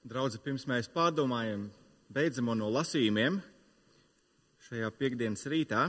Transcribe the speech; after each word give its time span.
Draudzi, 0.00 0.40
pirms 0.40 0.64
mēs 0.64 0.88
pārdomājam 0.92 1.66
beidzamo 2.12 2.54
no 2.56 2.70
lasījumiem 2.72 3.38
šajā 4.64 4.88
piekdienas 4.96 5.44
rītā, 5.50 5.88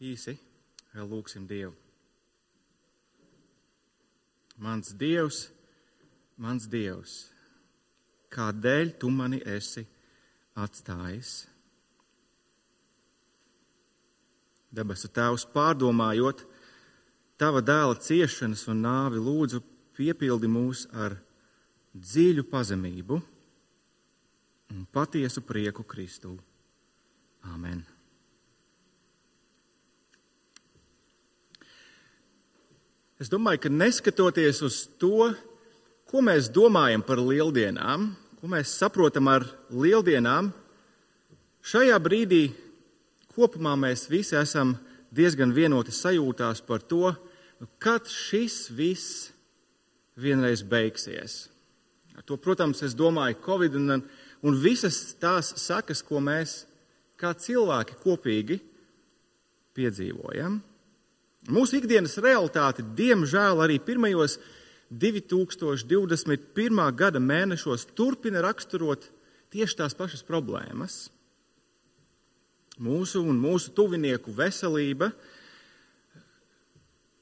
īsi 0.00 0.36
vēl 0.92 1.08
lūgsim 1.10 1.48
Dievu. 1.50 1.74
Mans 4.60 4.92
Dievs, 4.94 5.48
mans 6.36 6.68
Dievs, 6.70 7.16
kādēļ 8.30 8.94
tu 9.00 9.10
mani 9.10 9.40
esi 9.42 9.86
atstājis? 10.54 11.34
Debesu 14.70 15.10
Tēvs, 15.10 15.48
pārdomājot 15.50 16.46
Tava 17.40 17.62
dēla 17.64 17.96
ciešanas 17.96 18.66
un 18.68 18.82
nāvi, 18.84 19.16
lūdzu, 19.16 19.62
piepildi 19.96 20.48
mūs 20.52 20.82
ar 20.92 21.14
dziļu 21.94 22.44
pazemību 22.50 23.16
un 24.70 24.84
patiesu 24.94 25.42
prieku 25.42 25.82
Kristū. 25.86 26.36
Āmen! 27.50 27.82
Es 33.20 33.28
domāju, 33.28 33.66
ka 33.66 33.72
neskatoties 33.72 34.62
uz 34.64 34.76
to, 35.00 35.28
ko 36.08 36.22
mēs 36.24 36.48
domājam 36.52 37.02
par 37.04 37.20
lieldienām, 37.20 38.06
ko 38.40 38.48
mēs 38.48 38.72
saprotam 38.80 39.28
ar 39.28 39.44
lieldienām, 39.68 40.48
šajā 41.60 41.98
brīdī 42.00 42.46
kopumā 43.34 43.74
mēs 43.76 44.06
visi 44.08 44.38
esam 44.40 44.72
diezgan 45.12 45.52
vienoti 45.52 45.92
sajūtās 45.92 46.64
par 46.64 46.80
to, 46.80 47.12
kad 47.82 48.08
šis 48.08 48.70
viss 48.72 49.28
vienreiz 50.16 50.64
beigsies. 50.64 51.49
Ar 52.20 52.26
to, 52.28 52.36
protams, 52.36 52.82
es 52.84 52.92
domāju 52.92 53.38
Covid 53.40 53.78
un, 53.80 54.02
un 54.44 54.56
visas 54.60 55.14
tās 55.16 55.54
sakas, 55.56 56.02
ko 56.04 56.20
mēs 56.20 56.66
kā 57.16 57.32
cilvēki 57.32 57.96
kopīgi 58.02 58.58
piedzīvojam. 59.72 60.58
Mūsu 61.48 61.78
ikdienas 61.78 62.18
realitāte, 62.20 62.84
diemžēl, 62.84 63.62
arī 63.64 63.78
pirmajos 63.80 64.36
2021. 64.92 66.82
gada 66.92 67.24
mēnešos 67.24 67.88
turpina 67.96 68.44
raksturot 68.44 69.08
tieši 69.48 69.78
tās 69.80 69.96
pašas 69.96 70.20
problēmas. 70.28 71.06
Mūsu 72.80 73.24
un 73.24 73.40
mūsu 73.40 73.72
tuvinieku 73.72 74.36
veselība, 74.36 75.08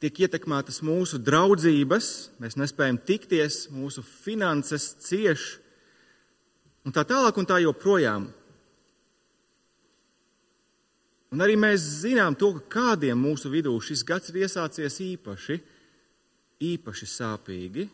tiek 0.03 0.21
ietekmētas 0.25 0.81
mūsu 0.87 1.19
draudzības, 1.23 2.09
mēs 2.43 2.59
nespējam 2.59 3.01
tikties, 3.03 3.67
mūsu 3.75 4.05
finanses 4.07 4.93
cieš, 5.03 5.57
un 6.87 6.95
tā 6.95 7.05
tālāk 7.09 7.39
un 7.41 7.49
tā 7.49 7.59
joprojām. 7.65 8.29
Un 11.29 11.45
arī 11.45 11.59
mēs 11.61 11.83
zinām 12.07 12.39
to, 12.39 12.55
ka 12.57 12.79
kādiem 12.79 13.19
mūsu 13.21 13.51
vidū 13.53 13.75
šis 13.85 14.05
gads 14.07 14.31
ir 14.31 14.45
iesācies 14.47 14.97
īpaši, 15.05 15.59
īpaši 16.65 17.09
sāpīgi, 17.11 17.85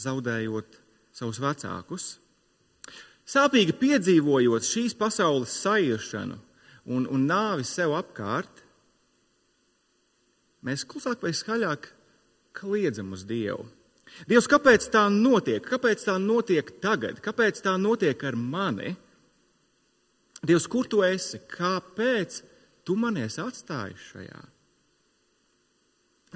zaudējot 0.00 0.78
savus 1.12 1.40
vecākus. 1.42 2.06
Sāpīgi 3.28 3.76
piedzīvojot 3.78 4.64
šīs 4.66 4.96
pasaules 4.98 5.52
sairšanu 5.60 6.38
un, 6.90 7.04
un 7.04 7.26
nāvi 7.28 7.66
sev 7.68 7.92
apkārt, 7.98 8.59
mēs 10.66 10.86
klusāk 10.88 11.22
vai 11.24 11.32
skaļāk 11.36 11.90
kliedzam 12.56 13.12
uz 13.16 13.24
Dievu. 13.28 13.66
Dievs, 14.28 14.48
kāpēc 14.50 14.88
tā 14.92 15.04
notiek? 15.12 15.62
Kāpēc 15.64 16.02
tā 16.06 16.16
notiek 16.20 16.72
tagad? 16.82 17.20
Kāpēc 17.22 17.62
tā 17.64 17.76
notiek 17.78 18.22
ar 18.26 18.36
mani? 18.36 18.94
Dievs, 20.42 20.66
kur 20.70 20.88
tu 20.90 21.04
esi? 21.06 21.38
Kāpēc 21.50 22.40
tu 22.84 22.96
mani 22.98 23.24
esi 23.26 23.42
atstājis 23.44 24.08
šajā? 24.12 24.40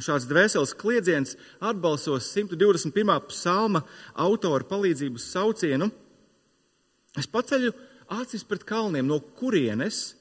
Šāds 0.04 0.26
dvēseles 0.26 0.75
kliedziens 0.75 1.37
atbalstos 1.62 2.26
121. 2.34 3.15
psalma 3.31 3.84
autora 4.19 4.66
palīdzības 4.66 5.28
saucienu. 5.37 5.91
Es 7.15 7.31
paceļu 7.31 7.70
acis 8.19 8.43
pret 8.47 8.66
kalniem, 8.66 9.06
no 9.06 9.20
kurienes 9.38 10.16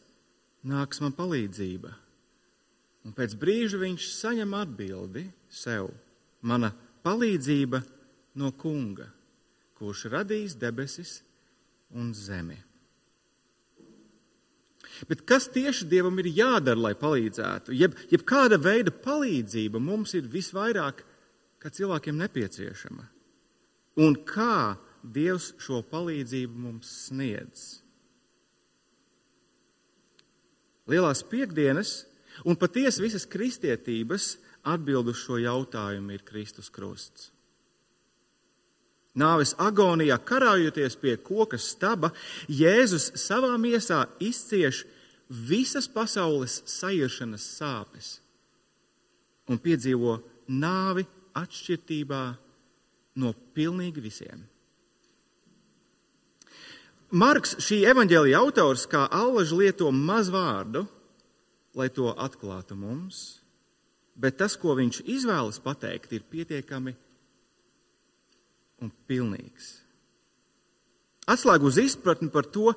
nāks 0.70 1.02
man 1.02 1.16
palīdzība. 1.18 2.03
Un 3.04 3.16
pēc 3.16 3.36
brīža 3.40 3.80
viņš 3.82 4.08
saņem 4.16 4.54
atbildi 4.56 5.26
sev: 5.52 5.90
Mana 6.42 6.72
palīdzība 7.04 7.82
no 8.40 8.52
kunga, 8.60 9.10
kurš 9.78 10.08
radīs 10.14 10.56
debesis 10.60 11.20
un 11.94 12.14
zemi. 12.16 12.58
Bet 15.10 15.24
kas 15.28 15.48
tieši 15.52 15.88
Dievam 15.90 16.20
ir 16.22 16.30
jādara, 16.32 16.80
lai 16.80 16.94
palīdzētu? 16.98 17.74
Jeb, 17.76 17.96
jeb 18.12 18.24
kāda 18.30 18.60
veida 18.62 18.94
palīdzība 18.94 19.82
mums 19.82 20.14
ir 20.18 20.30
visvairāk, 20.30 21.02
kā 21.60 21.72
cilvēkiem 21.74 22.20
nepieciešama? 22.22 23.08
Un 24.04 24.18
kā 24.28 24.78
Dievs 25.04 25.52
šo 25.60 25.82
palīdzību 25.90 26.62
mums 26.68 26.92
sniedz? 27.08 27.66
Lielās 30.88 31.24
piekdienas 31.28 32.04
Un 32.48 32.58
patiesi 32.60 33.04
visas 33.04 33.28
kristietības 33.30 34.34
atbild 34.66 35.12
uz 35.12 35.22
šo 35.22 35.38
jautājumu 35.42 36.16
ir 36.16 36.26
Kristus 36.26 36.72
krusts. 36.74 37.30
Nāves 39.14 39.54
agonijā, 39.62 40.18
karājoties 40.26 40.96
pie 40.98 41.14
koka 41.22 41.60
staba, 41.62 42.10
Jēzus 42.50 43.12
savā 43.22 43.54
miesā 43.62 44.08
izcieš 44.18 44.82
visas 45.30 45.86
pasaules 45.86 46.64
sajūšanas 46.70 47.46
sāpes 47.60 48.16
un 49.50 49.60
piedzīvo 49.62 50.18
nāvi 50.50 51.06
atšķirībā 51.38 52.24
no 53.22 53.34
pilnīgi 53.54 54.02
visiem. 54.02 54.42
Marks, 57.14 57.54
šī 57.62 57.84
evaņģēlīja 57.92 58.40
autors, 58.42 58.88
kā 58.90 59.06
allaž 59.14 59.52
lieto 59.54 59.92
maz 59.94 60.32
vārdu, 60.34 60.88
lai 61.78 61.90
to 61.94 62.12
atklātu 62.12 62.78
mums, 62.78 63.42
bet 64.16 64.38
tas, 64.42 64.56
ko 64.60 64.76
viņš 64.78 65.02
izvēlas 65.10 65.62
pateikt, 65.64 66.14
ir 66.14 66.28
pietiekami 66.30 66.94
un 68.84 68.92
pilnīgs. 69.08 69.72
Atslēgu 71.24 71.70
uz 71.70 71.80
izpratni 71.80 72.28
par 72.30 72.50
to, 72.52 72.74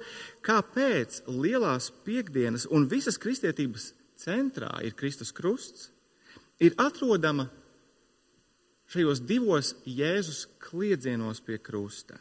kāpēc 0.46 1.24
lielās 1.26 1.90
piekdienas 2.06 2.68
un 2.70 2.86
visas 2.86 3.18
kristietības 3.18 3.90
centrā 4.22 4.70
ir 4.86 4.94
Kristus 4.94 5.32
krusts, 5.34 5.90
ir 6.62 6.76
atrodama 6.78 7.48
šajos 8.92 9.24
divos 9.26 9.74
Jēzus 9.82 10.46
kliedzienos 10.62 11.42
pie 11.42 11.58
krusta. 11.58 12.20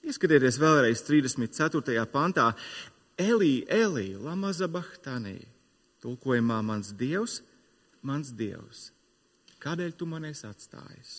Ieskatieties 0.00 0.56
vēlreiz 0.56 1.02
34. 1.04 2.06
pantā. 2.08 2.54
Elī, 3.20 3.66
Elī, 3.68 4.14
Lamazabahtanī, 4.16 5.42
tulkojumā 6.00 6.60
mans 6.64 6.94
dievs, 6.96 7.40
mans 8.00 8.32
dievs, 8.32 8.88
kādēļ 9.60 9.92
tu 9.98 10.08
man 10.08 10.24
esi 10.30 10.46
atstājis? 10.48 11.12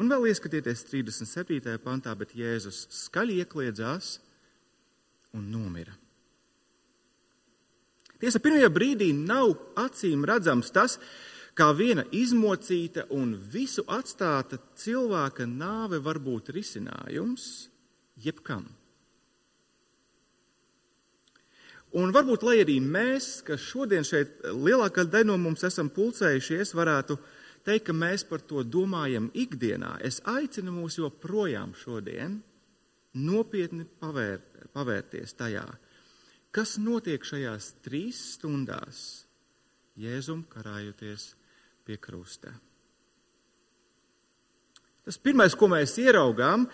Un 0.00 0.08
vēl 0.10 0.30
ieskatieties 0.32 0.86
37. 0.88 1.76
pantā, 1.84 2.14
bet 2.18 2.32
Jēzus 2.34 2.86
skaļi 3.04 3.42
iekliedzās 3.42 4.16
un 5.36 5.44
nomira. 5.52 5.94
Tiesa, 8.22 8.40
pirmajā 8.42 8.70
brīdī 8.72 9.10
nav 9.14 9.52
acīm 9.78 10.24
redzams 10.26 10.72
tas, 10.74 10.96
kā 11.58 11.68
viena 11.76 12.04
izmocīta 12.14 13.08
un 13.12 13.34
visu 13.36 13.84
atstāta 13.90 14.60
cilvēka 14.78 15.46
nāve 15.46 16.00
var 16.02 16.22
būt 16.22 16.52
risinājums 16.56 17.48
jebkam. 18.22 18.64
Un 21.92 22.12
varbūt, 22.14 22.44
lai 22.46 22.62
arī 22.62 22.78
mēs, 22.80 23.42
kas 23.44 23.60
šodien 23.60 24.06
šeit 24.06 24.40
lielākā 24.48 25.04
daļa 25.04 25.28
no 25.28 25.36
mums 25.40 25.64
esam 25.68 25.90
pulcējušies, 25.92 26.72
varētu 26.72 27.18
teikt, 27.66 27.90
ka 27.90 27.96
mēs 27.96 28.24
par 28.24 28.40
to 28.48 28.62
domājam 28.64 29.28
ikdienā, 29.36 29.98
es 30.00 30.22
aicinu 30.24 30.72
mūs 30.72 30.96
joprojām 31.02 31.74
šodien 31.76 32.38
nopietni 33.20 33.84
pavērt, 34.00 34.70
pavērties 34.72 35.36
tajā, 35.36 35.66
kas 36.54 36.78
notiek 36.80 37.24
šajās 37.24 37.74
trīs 37.84 38.22
stundās, 38.38 39.26
Jēzum 40.00 40.46
karājoties 40.48 41.34
pie 41.84 41.98
krusta. 42.00 42.54
Tas 45.04 45.18
pirmais, 45.20 45.52
ko 45.52 45.68
mēs 45.68 45.98
ieraugām, 46.00 46.64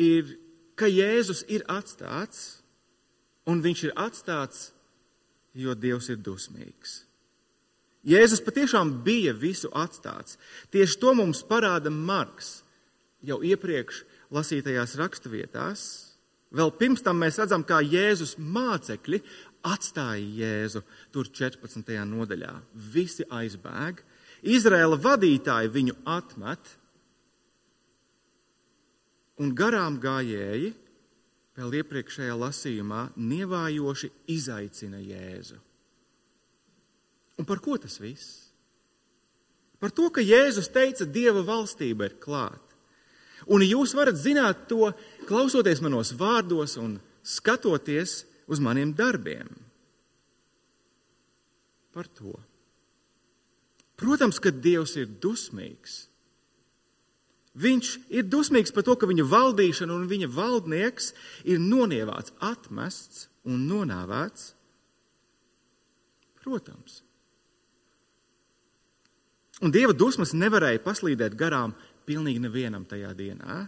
ir, 0.00 0.38
ka 0.80 0.88
Jēzus 0.88 1.44
ir 1.52 1.66
atstāts 1.68 2.61
Un 3.50 3.62
viņš 3.64 3.86
ir 3.88 3.96
atstāts, 3.98 4.70
jo 5.58 5.74
Dievs 5.74 6.08
ir 6.12 6.20
dusmīgs. 6.22 7.02
Jēzus 8.06 8.42
patiešām 8.42 8.96
bija 9.06 9.34
visu 9.34 9.70
atstāts. 9.78 10.38
Tieši 10.74 10.98
to 10.98 11.12
mums 11.14 11.42
parāda 11.46 11.90
Marks 11.90 12.62
jau 13.22 13.38
iepriekš 13.46 14.02
lasītajās 14.34 14.96
raksturvietās. 14.98 15.84
Vēl 16.52 16.72
pirms 16.76 17.04
tam 17.04 17.20
mēs 17.22 17.38
redzam, 17.40 17.62
kā 17.64 17.78
Jēzus 17.80 18.34
mācekļi 18.36 19.22
atstāja 19.64 20.26
Jēzu 20.42 20.82
tur 21.14 21.30
14. 21.30 21.94
nodaļā. 22.10 22.52
Visi 22.92 23.24
aizbēg, 23.30 24.02
Izraēla 24.42 24.98
vadītāji 24.98 25.70
viņu 25.70 25.96
atmet, 26.10 26.74
un 29.38 29.54
garām 29.56 30.00
gājēji 30.02 30.74
vēl 31.58 31.78
iepriekšējā 31.82 32.36
lasījumā 32.38 33.02
nievājoši 33.16 34.10
izaicina 34.32 35.00
Jēzu. 35.02 35.58
Un 37.40 37.48
par 37.48 37.60
ko 37.64 37.76
tas 37.80 37.98
viss? 38.00 38.52
Par 39.82 39.90
to, 39.90 40.06
ka 40.14 40.22
Jēzus 40.22 40.70
teica, 40.70 41.08
Dieva 41.08 41.42
valstība 41.42 42.06
ir 42.06 42.20
klāta. 42.22 42.76
Un 43.50 43.64
jūs 43.66 43.96
varat 43.98 44.14
zināt 44.20 44.68
to, 44.70 44.92
klausoties 45.26 45.82
manos 45.82 46.12
vārdos 46.14 46.76
un 46.78 47.00
skatoties 47.26 48.22
uz 48.46 48.62
maniem 48.62 48.92
darbiem. 48.94 49.50
Par 51.92 52.06
to. 52.14 52.36
Protams, 53.98 54.38
ka 54.38 54.54
Dievs 54.54 54.94
ir 55.00 55.10
dusmīgs. 55.22 56.06
Viņš 57.52 57.88
ir 58.08 58.24
dusmīgs 58.32 58.72
par 58.72 58.86
to, 58.86 58.96
ka 58.96 59.08
viņa 59.08 59.26
valdīšana 59.28 59.92
un 59.92 60.06
viņa 60.08 60.28
valdnieks 60.32 61.12
ir 61.44 61.60
nonievāts, 61.60 62.32
atmests 62.40 63.26
un 63.44 63.66
nonāvēts. 63.68 64.54
Protams. 66.42 67.02
Un 69.62 69.70
Dieva 69.70 69.92
dusmas 69.94 70.32
nevarēja 70.34 70.80
paslīdēt 70.82 71.36
garām 71.38 71.76
pilnīgi 72.08 72.40
nevienam 72.42 72.86
tajā 72.88 73.12
dienā. 73.14 73.60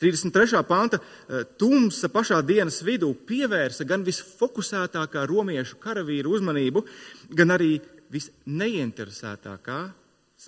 33. 0.00 0.60
panta 0.68 0.98
eh, 1.00 1.44
tumsa 1.56 2.08
pašā 2.12 2.40
dienas 2.44 2.82
vidū 2.84 3.12
pievērsa 3.28 3.86
gan 3.88 4.02
visfokusētākā 4.04 5.22
romiešu 5.28 5.78
karavīru 5.80 6.34
uzmanību, 6.36 6.82
gan 7.32 7.54
arī 7.54 7.76
visneinteresētākā 8.12 9.78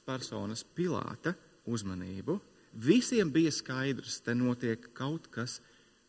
personas 0.05 0.65
Pilāta 0.65 1.35
uzmanību. 1.69 2.39
Visiem 2.79 3.31
bija 3.33 3.53
skaidrs, 3.55 4.21
ka 4.21 4.31
te 4.31 4.37
notiek 4.39 4.91
kaut 4.97 5.31
kas 5.33 5.59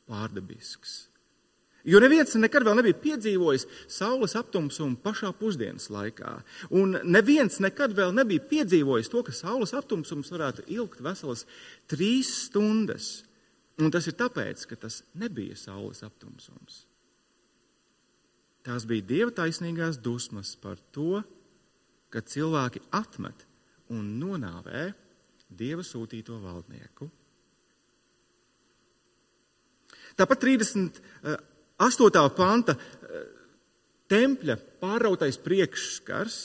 pārdabisks. 0.09 1.09
Jo 1.88 2.01
neviens 2.03 2.36
nekad 2.36 2.65
vēl 2.68 2.75
nebija 2.75 2.97
piedzīvojis 3.00 3.63
saules 3.89 4.36
aptumsumu 4.36 5.00
pašā 5.00 5.31
pusdienas 5.39 5.88
laikā. 5.94 6.33
Un 6.75 6.97
neviens 7.07 7.62
nekad 7.63 7.95
vēl 7.95 8.12
nebija 8.18 8.44
piedzīvojis 8.51 9.09
to, 9.12 9.24
ka 9.24 9.33
saules 9.36 9.74
aptumsums 9.77 10.31
varētu 10.33 10.68
ilgt 10.75 11.00
veselas 11.06 11.45
trīs 11.89 12.33
stundas. 12.50 13.24
Un 13.80 13.94
tas 13.95 14.09
ir 14.12 14.18
tāpēc, 14.19 14.65
ka 14.68 14.75
tas 14.75 15.00
nebija 15.15 15.56
saules 15.56 16.03
aptumsums. 16.03 16.83
Tās 18.68 18.83
bija 18.85 19.07
dieva 19.13 19.31
taisnīgās 19.31 20.01
dusmas 20.03 20.57
par 20.59 20.81
to, 20.92 21.24
ka 22.12 22.19
cilvēki 22.19 22.83
atmet 22.92 23.47
un 23.95 24.06
nonāvē 24.21 24.89
dieva 25.50 25.83
sūtīto 25.86 26.38
valdnieku. 26.41 27.09
Tāpat 30.19 30.41
38. 30.44 32.24
panta 32.36 32.75
tempļa 34.09 34.57
pārautais 34.81 35.38
priekšskars. 35.41 36.39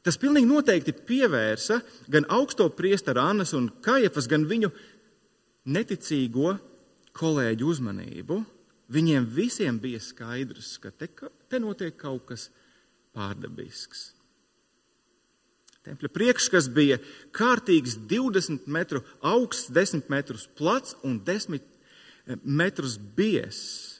Tas 0.00 0.16
pilnīgi 0.16 0.48
noteikti 0.48 0.94
pievērsa 0.96 1.80
gan 2.10 2.26
augsto 2.32 2.70
priesteru 2.72 3.20
Annas 3.22 3.52
un 3.56 3.68
Kajafas, 3.84 4.26
gan 4.30 4.46
viņu 4.48 4.72
neticīgo 5.70 6.54
kolēģu 7.16 7.68
uzmanību. 7.68 8.40
Viņiem 8.90 9.28
visiem 9.30 9.76
bija 9.78 10.00
skaidrs, 10.02 10.72
ka 10.82 10.90
te, 10.90 11.06
te 11.46 11.60
notiek 11.62 11.94
kaut 12.00 12.24
kas 12.32 12.48
pārdabisks. 13.14 14.08
Tempļa 15.90 16.10
priekšskats 16.14 16.68
bija 16.70 17.00
kārtīgs 17.34 17.96
20 18.10 18.68
metru 18.70 19.02
augsts, 19.26 19.72
10 19.74 20.06
metrus 20.12 20.46
plats 20.54 20.94
un 21.02 21.18
10 21.26 21.56
eh, 21.58 22.36
metrus 22.44 22.94
biezs 22.96 23.98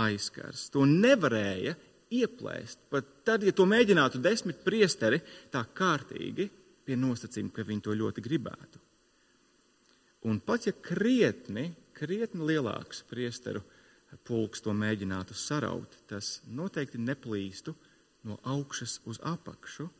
aizkars. 0.00 0.70
To 0.72 0.86
nevarēja 0.88 1.74
ieplēst. 2.14 2.80
Pat 2.88 3.10
tad, 3.26 3.44
ja 3.44 3.52
to 3.52 3.66
mēģinātu 3.68 4.22
desmit 4.24 4.62
priesteri 4.64 5.20
tā 5.52 5.66
kārtīgi, 5.76 6.48
pie 6.84 6.96
nosacījuma, 7.00 7.52
ka 7.52 7.64
viņi 7.68 7.84
to 7.84 7.96
ļoti 8.00 8.24
gribētu. 8.24 8.80
Un 10.24 10.40
pat 10.40 10.64
ja 10.68 10.72
krietni, 10.72 11.68
krietni 11.96 12.48
lielāks 12.48 13.02
priesteru 13.10 13.60
pulks 14.24 14.64
to 14.64 14.72
mēģinātu 14.72 15.36
saraut, 15.36 15.92
tas 16.08 16.38
noteikti 16.48 17.02
neplīstu 17.02 17.74
no 18.24 18.38
augšas 18.48 19.02
uz 19.10 19.20
apakšu. 19.20 19.90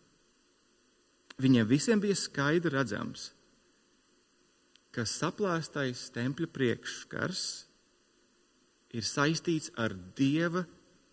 Viņiem 1.42 1.66
visiem 1.66 2.02
bija 2.02 2.14
skaidri 2.18 2.70
redzams, 2.76 3.32
ka 4.94 5.02
saplēstais 5.08 6.06
tempļa 6.14 6.46
priekšskars 6.54 7.42
ir 8.94 9.06
saistīts 9.06 9.72
ar 9.82 9.96
dieva 10.14 10.62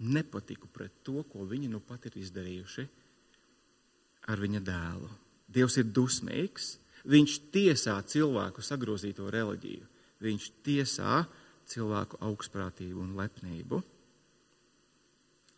nepatiku 0.01 0.69
pret 0.69 1.01
to, 1.05 1.23
ko 1.25 1.47
viņi 1.49 1.71
nu 1.71 1.81
pat 1.81 2.05
ir 2.09 2.19
izdarījuši 2.21 2.85
ar 4.29 4.41
viņa 4.41 4.61
dēlu. 4.65 5.09
Dievs 5.51 5.79
ir 5.81 5.89
dusmīgs, 5.89 6.75
viņš 7.09 7.37
tiesā 7.53 7.97
cilvēku 8.05 8.61
sagrozīto 8.61 9.25
reliģiju, 9.33 9.89
viņš 10.21 10.47
tiesā 10.65 11.23
cilvēku 11.71 12.21
augstprātību 12.21 13.01
un 13.01 13.17
lepnību. 13.17 13.81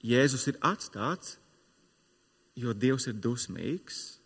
Jēzus 0.03 0.47
ir 0.51 0.59
atstāts, 0.63 1.37
jo 2.59 2.71
Dievs 2.75 3.07
ir 3.11 3.19
dusmīgs 3.19 4.22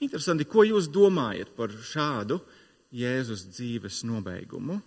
Interesanti, 0.00 0.46
ko 0.48 0.64
jūs 0.64 0.88
domājat 0.88 1.50
par 1.56 1.72
šādu 1.72 2.40
Jēzus 2.96 3.44
dzīves 3.52 4.00
nobeigumu? 4.08 4.78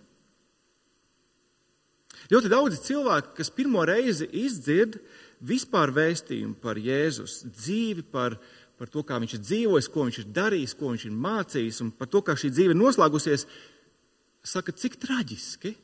Ļoti 2.32 2.50
daudzi 2.50 2.80
cilvēki, 2.88 3.34
kas 3.38 3.52
pirmo 3.54 3.84
reizi 3.86 4.26
izdzird 4.44 4.98
vispār 5.44 5.92
vēstījumu 5.94 6.56
par 6.64 6.80
Jēzus 6.80 7.44
dzīvi, 7.46 8.06
par, 8.14 8.38
par 8.80 8.90
to, 8.90 9.04
kā 9.06 9.20
viņš 9.22 9.38
ir 9.38 9.44
dzīvojis, 9.44 9.90
ko 9.92 10.08
viņš 10.08 10.20
ir 10.24 10.34
darījis, 10.34 10.76
ko 10.80 10.94
viņš 10.94 11.06
ir 11.10 11.16
mācījis, 11.28 11.82
un 11.84 11.92
par 11.98 12.10
to, 12.10 12.24
kā 12.26 12.38
šī 12.40 12.54
dzīve 12.54 12.78
noslēgusies, 12.78 13.46
saka, 14.44 14.74
cik 14.76 14.98
traģiski. 15.04 15.76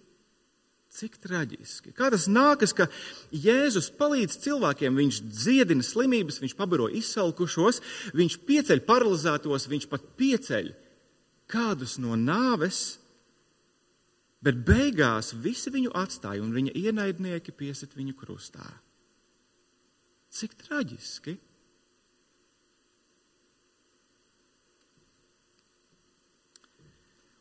Cik 0.89 1.19
traģiski. 1.22 1.91
Kā 1.93 2.08
tas 2.10 2.25
nākas, 2.25 2.74
ka 2.74 2.88
Jēzus 3.29 3.91
palīdz 3.93 4.39
cilvēkiem, 4.41 4.96
viņš 4.98 5.19
dziedina 5.29 5.86
slimības, 5.86 6.39
viņš 6.41 6.55
pabaro 6.58 6.88
izsalkušos, 6.89 7.81
viņš 8.17 8.38
pieceļ 8.50 8.81
paralizētos, 8.88 9.67
viņš 9.69 9.86
pat 9.91 10.08
pieceļ 10.17 10.72
kādus 11.50 12.00
no 12.01 12.17
nāves, 12.17 12.98
bet 14.41 14.63
beigās 14.65 15.34
visi 15.38 15.69
viņu 15.74 15.93
atstāja 15.93 16.41
un 16.41 16.55
viņa 16.55 16.74
ienaidnieki 16.77 17.53
piesit 17.53 17.93
viņu 17.98 18.17
krustā. 18.17 18.65
Cik 20.34 20.58
traģiski! 20.65 21.38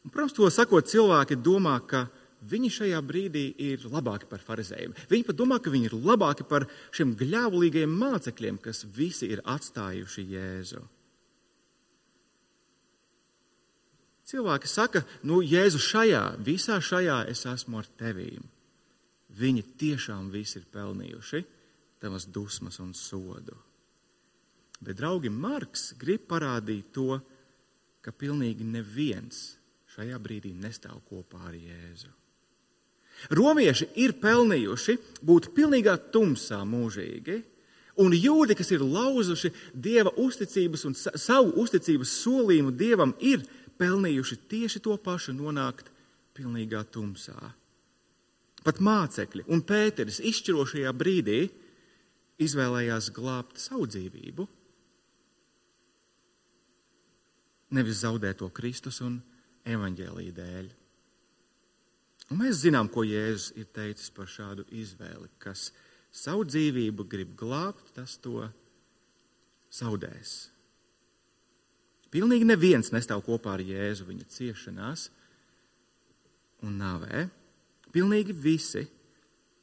Un, 0.05 0.13
protams, 0.13 0.37
to 0.37 0.49
sakot, 0.49 0.89
cilvēki 0.89 1.37
domā, 1.45 1.75
ka 1.85 2.07
viņi 2.51 2.71
šajā 2.71 3.01
brīdī 3.03 3.45
ir 3.71 3.87
labāki 3.91 4.29
par 4.31 4.43
farizējiem. 4.45 4.95
Viņi 5.11 5.27
pat 5.27 5.39
domā, 5.39 5.59
ka 5.63 5.73
viņi 5.73 5.91
ir 5.91 5.97
labāki 5.99 6.47
par 6.49 6.69
šiem 6.95 7.17
gļēvulīgajiem 7.19 7.99
mācekļiem, 8.03 8.61
kas 8.63 8.85
visi 8.95 9.31
ir 9.33 9.43
atstājuši 9.45 10.25
Jēzu. 10.35 10.85
Cilvēki 14.29 14.69
saka, 14.69 15.03
nu, 15.25 15.41
Jēzu, 15.41 15.81
šajā, 15.81 16.23
visā 16.45 16.77
šajā 16.85 17.23
es 17.33 17.47
esmu 17.49 17.81
ar 17.81 17.89
tevīm. 17.99 18.45
Viņi 19.39 19.65
tiešām 19.81 20.29
visi 20.33 20.59
ir 20.61 20.69
pelnījuši 20.73 21.41
tavas 22.03 22.27
dusmas 22.29 22.79
un 22.85 22.93
sodu. 22.95 23.57
Bet, 24.79 24.99
draugi, 25.01 25.31
Marks 25.33 25.95
grib 25.99 26.29
parādīt 26.31 26.93
to, 26.95 27.19
ka 28.05 28.13
pilnīgi 28.15 28.67
neviens 28.69 29.57
šajā 29.95 30.21
brīdī 30.23 30.53
nestāv 30.55 31.01
kopā 31.09 31.49
ar 31.49 31.57
Jēzu. 31.59 32.13
Romieši 33.35 33.91
ir 33.99 34.15
pelnījuši 34.23 34.97
būt 35.27 35.51
pilnīgā 35.57 35.97
tumsā 36.15 36.61
mūžīgi, 36.69 37.39
un 37.99 38.15
jūdi, 38.15 38.55
kas 38.59 38.71
ir 38.75 38.85
lauzuši 38.85 39.51
dieva 39.75 40.13
uzticības 40.17 40.85
un 40.89 40.95
savu 40.99 41.57
uzticības 41.63 42.13
solījumu 42.23 42.75
dievam, 42.79 43.15
ir 43.19 43.43
pelnījuši 43.79 44.39
tieši 44.51 44.83
to 44.85 44.95
pašu 45.03 45.35
nonākt 45.35 45.91
pilnīgā 46.39 46.85
tumsā. 46.95 47.37
Pat 48.63 48.81
mācekļi 48.83 49.47
un 49.55 49.63
Pēteris 49.67 50.21
izšķirošajā 50.29 50.93
brīdī 50.95 51.41
izvēlējās 52.43 53.11
glābt 53.15 53.59
savu 53.63 53.87
dzīvību, 53.91 54.47
nevis 57.75 58.03
zaudēt 58.03 58.41
to 58.41 58.49
Kristus 58.55 59.01
un 59.05 59.19
evaņģēlīja 59.69 60.35
dēļ. 60.39 60.69
Mēs 62.29 62.61
zinām, 62.61 62.91
ko 62.93 63.07
Jēzus 63.09 63.55
ir 63.57 63.69
teicis 63.73 64.11
par 64.13 64.29
šādu 64.29 64.67
izvēli, 64.77 65.31
kas 65.41 65.71
savu 66.13 66.45
dzīvību 66.45 67.07
grib 67.09 67.33
glābt, 67.41 67.89
tas 67.97 68.19
to 68.21 68.43
zaudēs. 69.73 70.51
Pilnīgi 72.13 72.45
neviens 72.49 72.93
nestāv 72.93 73.25
kopā 73.25 73.57
ar 73.57 73.65
Jēzu 73.65 74.07
viņa 74.09 74.29
ciešanās 74.33 75.09
un 76.65 76.79
nāvē. 76.81 77.27
Pilnīgi 77.93 78.37
visi 78.37 78.85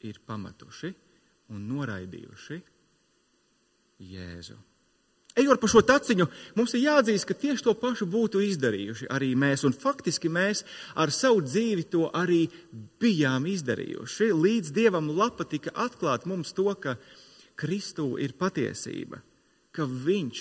ir 0.06 0.22
pametuši 0.26 0.94
un 1.54 1.66
noraidījuši 1.70 2.62
Jēzu. 4.10 4.58
Ejot 5.36 5.60
pa 5.60 5.68
šo 5.68 5.82
taciņu, 5.84 6.30
mums 6.56 6.74
ir 6.78 6.86
jāatzīst, 6.86 7.28
ka 7.28 7.36
tieši 7.36 7.66
to 7.66 7.74
pašu 7.76 8.06
būtu 8.08 8.40
izdarījuši 8.46 9.10
arī 9.12 9.34
mēs. 9.36 9.66
Un 9.68 9.76
faktiski 9.76 10.32
mēs 10.32 10.64
ar 10.96 11.12
savu 11.12 11.42
dzīvi 11.44 11.84
to 11.92 12.06
arī 12.16 12.46
bijām 13.04 13.44
izdarījuši. 13.52 14.30
Līdz 14.32 14.72
Dievam 14.78 15.12
lapa 15.12 15.44
tika 15.52 15.76
atklāt 15.76 16.24
mums 16.30 16.56
to, 16.56 16.70
ka 16.80 16.96
Kristū 17.60 18.14
ir 18.24 18.38
patiesība, 18.40 19.20
ka 19.76 19.84
Viņš 19.84 20.40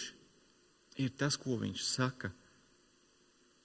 ir 1.03 1.11
tas, 1.19 1.35
ko 1.43 1.59
Viņš 1.59 1.83
saka, 1.91 2.31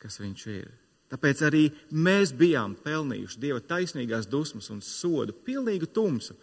kas 0.01 0.17
Viņš 0.21 0.49
ir. 0.49 0.69
Tāpēc 1.13 1.43
arī 1.45 1.67
mēs 1.93 2.33
bijām 2.37 2.73
pelnījuši 2.81 3.41
Dieva 3.41 3.61
taisnīgās 3.61 4.25
dusmas 4.29 4.73
un 4.73 4.81
sodu, 4.81 5.37
pilnīgu 5.45 5.93
tumsu, 5.93 6.33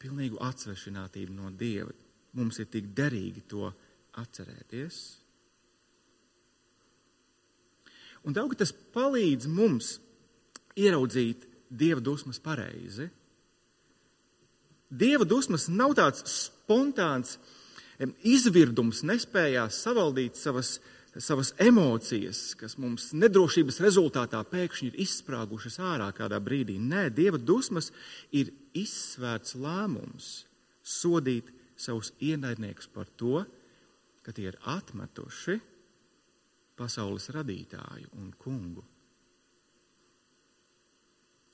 pilnīgu 0.00 0.40
atsvešinātību 0.40 1.36
no 1.36 1.52
Dieva. 1.52 1.92
Mums 2.36 2.64
ir 2.64 2.72
tik 2.72 2.94
derīgi 2.96 3.44
to 3.44 3.68
izdarīt 3.68 3.85
atcerēties. 4.20 4.98
Un 8.26 8.34
daudz 8.34 8.58
tas 8.58 8.72
palīdz 8.94 9.46
mums 9.46 9.96
ieraudzīt 10.76 11.46
dieva 11.70 12.02
dusmas 12.02 12.40
pareizi. 12.42 13.06
Dieva 14.90 15.26
dusmas 15.26 15.66
nav 15.70 15.94
tāds 15.98 16.24
spontāns 16.30 17.36
izvirdums, 18.26 19.02
nespējās 19.06 19.80
savaldīt 19.82 20.38
savas, 20.38 20.76
savas 21.16 21.52
emocijas, 21.62 22.52
kas 22.58 22.76
mums 22.78 23.10
nedrošības 23.16 23.80
rezultātā 23.82 24.42
pēkšņi 24.50 24.90
ir 24.90 25.00
izsprāgušas 25.06 25.80
ārā 25.82 26.10
kādā 26.14 26.38
brīdī. 26.42 26.78
Nē, 26.82 27.08
Dieva 27.14 27.38
dusmas 27.38 27.90
ir 28.30 28.52
izsvērts 28.76 29.56
lēmums 29.58 30.32
sodīt 30.86 31.50
savus 31.76 32.12
ienaidniekus 32.22 32.90
par 32.92 33.08
to, 33.18 33.44
ka 34.26 34.34
tie 34.34 34.48
ir 34.50 34.58
atmetuši 34.66 35.54
pasaules 36.76 37.30
radītāju 37.30 38.10
un 38.18 38.32
kungu. 38.42 38.82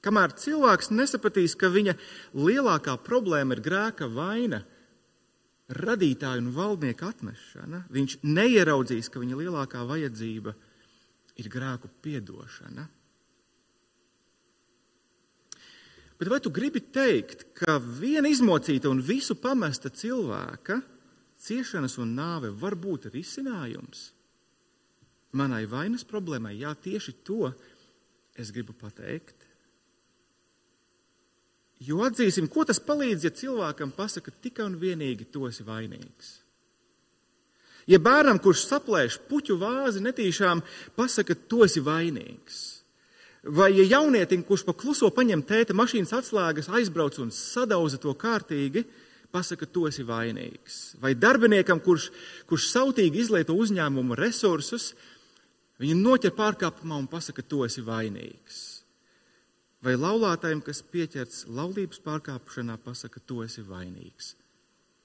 Kamēr 0.02 0.32
cilvēks 0.34 0.88
nesapratīs, 0.90 1.52
ka 1.54 1.68
viņa 1.70 1.92
lielākā 2.34 2.96
problēma 3.04 3.54
ir 3.54 3.60
grēka 3.62 4.08
vaina, 4.10 4.62
radītāja 5.78 6.40
un 6.40 6.48
valdnieka 6.56 7.12
atmešana, 7.12 7.84
viņš 7.92 8.16
neieraudzīs, 8.24 9.12
ka 9.12 9.20
viņa 9.22 9.38
lielākā 9.38 9.84
vajadzība 9.86 10.56
ir 11.38 11.50
grēku 11.52 11.92
piedošana. 12.02 12.88
Bet 16.18 16.30
vai 16.30 16.40
tu 16.42 16.50
gribi 16.54 16.82
teikt, 16.94 17.48
ka 17.58 17.76
viena 17.82 18.30
izmocīta 18.30 18.90
un 18.90 19.04
visu 19.04 19.36
pamesta 19.38 19.90
cilvēka 19.90 20.80
ciešanas 21.42 21.98
un 22.02 22.14
nāve 22.16 22.52
var 22.54 22.76
būt 22.78 23.10
risinājums 23.12 24.10
manai 25.32 25.64
vainas 25.68 26.04
problēmai. 26.08 26.54
Jā, 26.60 26.74
tieši 26.76 27.14
to 27.26 27.50
es 28.38 28.52
gribu 28.52 28.74
pateikt. 28.76 29.48
Jo 31.82 32.04
atzīsim, 32.06 32.46
ko 32.52 32.62
tas 32.68 32.78
palīdz, 32.82 33.26
ja 33.26 33.32
cilvēkam 33.34 33.90
pasaka 33.96 34.30
tikai 34.44 34.68
un 34.68 34.78
vienīgi 34.78 35.26
tu 35.32 35.48
esi 35.48 35.66
vainīgs. 35.66 36.36
Ja 37.90 37.98
bērnam, 37.98 38.38
kurš 38.38 38.68
saplēš 38.68 39.16
puķu 39.26 39.56
vāzi, 39.58 40.02
netīšām 40.04 40.62
pasaka, 40.94 41.34
tu 41.34 41.64
esi 41.66 41.82
vainīgs. 41.82 42.60
Vai 43.42 43.72
ja 43.74 43.82
jaunietim, 43.96 44.44
kurš 44.46 44.62
pa 44.68 44.74
kluso 44.78 45.08
paņem 45.10 45.42
tēta 45.42 45.74
mašīnas 45.74 46.14
atslēgas, 46.20 46.70
aizbrauc 46.70 47.18
un 47.18 47.32
sadauza 47.34 47.98
to 47.98 48.14
kārtīgi, 48.14 48.84
pasaka, 49.32 49.66
tu 49.66 49.86
esi 49.88 50.04
vainīgs. 50.06 50.98
Vai 51.02 51.14
darbiniekam, 51.18 51.80
kurš, 51.82 52.10
kurš 52.50 52.68
sautīgi 52.70 53.24
izlieto 53.24 53.56
uzņēmuma 53.58 54.18
resursus, 54.20 54.92
viņa 55.82 55.98
noķer 55.98 56.36
pārkāpumā 56.38 57.00
un 57.00 57.08
pasaka, 57.10 57.42
tu 57.42 57.64
esi 57.66 57.84
vainīgs. 57.84 58.60
Vai 59.82 59.96
laulātājiem, 59.98 60.62
kas 60.62 60.84
pieķerts 60.92 61.46
laulības 61.50 61.98
pārkāpšanā, 62.04 62.78
pasaka, 62.84 63.22
tu 63.26 63.40
esi 63.42 63.64
vainīgs. 63.66 64.36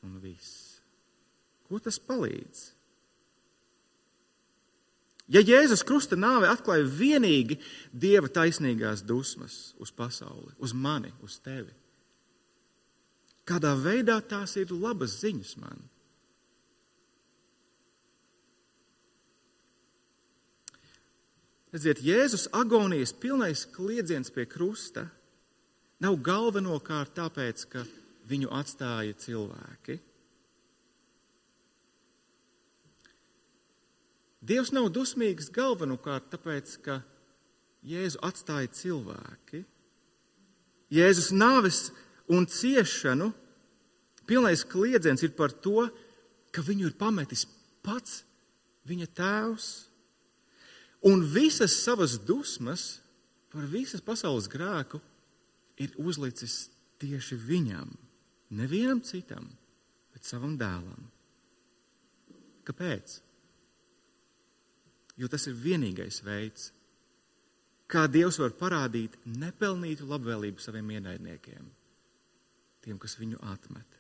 Un 0.06 0.20
viss. 0.22 0.78
Ko 1.68 1.80
tas 1.84 1.98
palīdz? 2.00 2.68
Ja 5.28 5.42
Jēzus 5.44 5.84
krusta 5.84 6.16
nāve 6.16 6.48
atklāja 6.48 6.86
vienīgi 6.88 7.58
Dieva 7.92 8.30
taisnīgās 8.32 9.02
dusmas 9.04 9.74
uz 9.82 9.92
pasauli, 9.92 10.54
uz 10.64 10.72
mani, 10.72 11.12
uz 11.26 11.36
tevi, 11.44 11.74
Kādā 13.48 13.72
veidā 13.80 14.18
tās 14.28 14.58
ir 14.60 14.74
labas 14.76 15.22
ziņas 15.22 15.54
man? 15.62 15.86
Redziet, 21.72 22.02
Jēzus 22.04 22.48
agonijas 22.56 23.14
pilnais 23.16 23.66
kliedziens 23.72 24.32
pie 24.34 24.48
krusta 24.50 25.06
nav 26.04 26.16
galvenokārt 26.24 27.16
tāpēc, 27.18 27.64
ka 27.72 27.84
viņu 28.28 28.52
atstāja 28.56 29.16
cilvēki. 29.20 29.98
Dievs 34.48 34.72
nav 34.72 34.88
dusmīgs 34.96 35.52
galvenokārt 35.52 36.30
tāpēc, 36.32 36.78
ka 36.86 37.02
Jēzu 37.88 38.20
atstāja 38.24 38.72
cilvēki. 38.74 39.64
Jēzus 40.94 41.34
nāves 41.36 41.90
un 42.28 42.48
ciešanu, 42.48 43.32
pilnais 44.28 44.64
kliedziens 44.68 45.24
ir 45.24 45.34
par 45.36 45.54
to, 45.54 45.88
ka 46.52 46.64
viņu 46.66 46.90
ir 46.90 46.96
pametis 47.00 47.46
pats 47.86 48.24
viņa 48.88 49.08
tēvs. 49.16 49.68
Un 51.08 51.24
visas 51.32 51.76
savas 51.84 52.18
dusmas 52.20 52.98
par 53.54 53.68
visas 53.70 54.04
pasaules 54.04 54.50
grēku 54.52 55.00
ir 55.80 55.94
uzlicis 56.02 56.68
tieši 57.00 57.38
viņam, 57.38 57.92
nevienam 58.58 59.00
citam, 59.06 59.46
bet 60.12 60.26
savam 60.26 60.58
dēlam. 60.60 61.06
Kāpēc? 62.68 63.20
Jo 65.18 65.30
tas 65.32 65.48
ir 65.50 65.56
vienīgais 65.58 66.20
veids, 66.26 66.72
kā 67.88 68.04
Dievs 68.12 68.42
var 68.42 68.54
parādīt 68.58 69.16
nepelnītu 69.26 70.10
labvēlību 70.10 70.62
saviem 70.62 70.98
ienaidniekiem 70.98 71.77
tiem, 72.88 73.00
kas 73.02 73.18
viņu 73.20 73.42
atmet. 73.52 73.98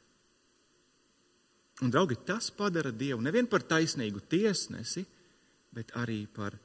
Un, 1.83 1.91
draugi, 1.93 2.15
tas 2.25 2.47
padara 2.55 2.89
Dievu 2.95 3.21
nevien 3.21 3.45
par 3.49 3.65
taisnīgu 3.67 4.23
tiesnesi, 4.31 5.03
bet 5.75 5.91
arī 5.99 6.23
par 6.33 6.55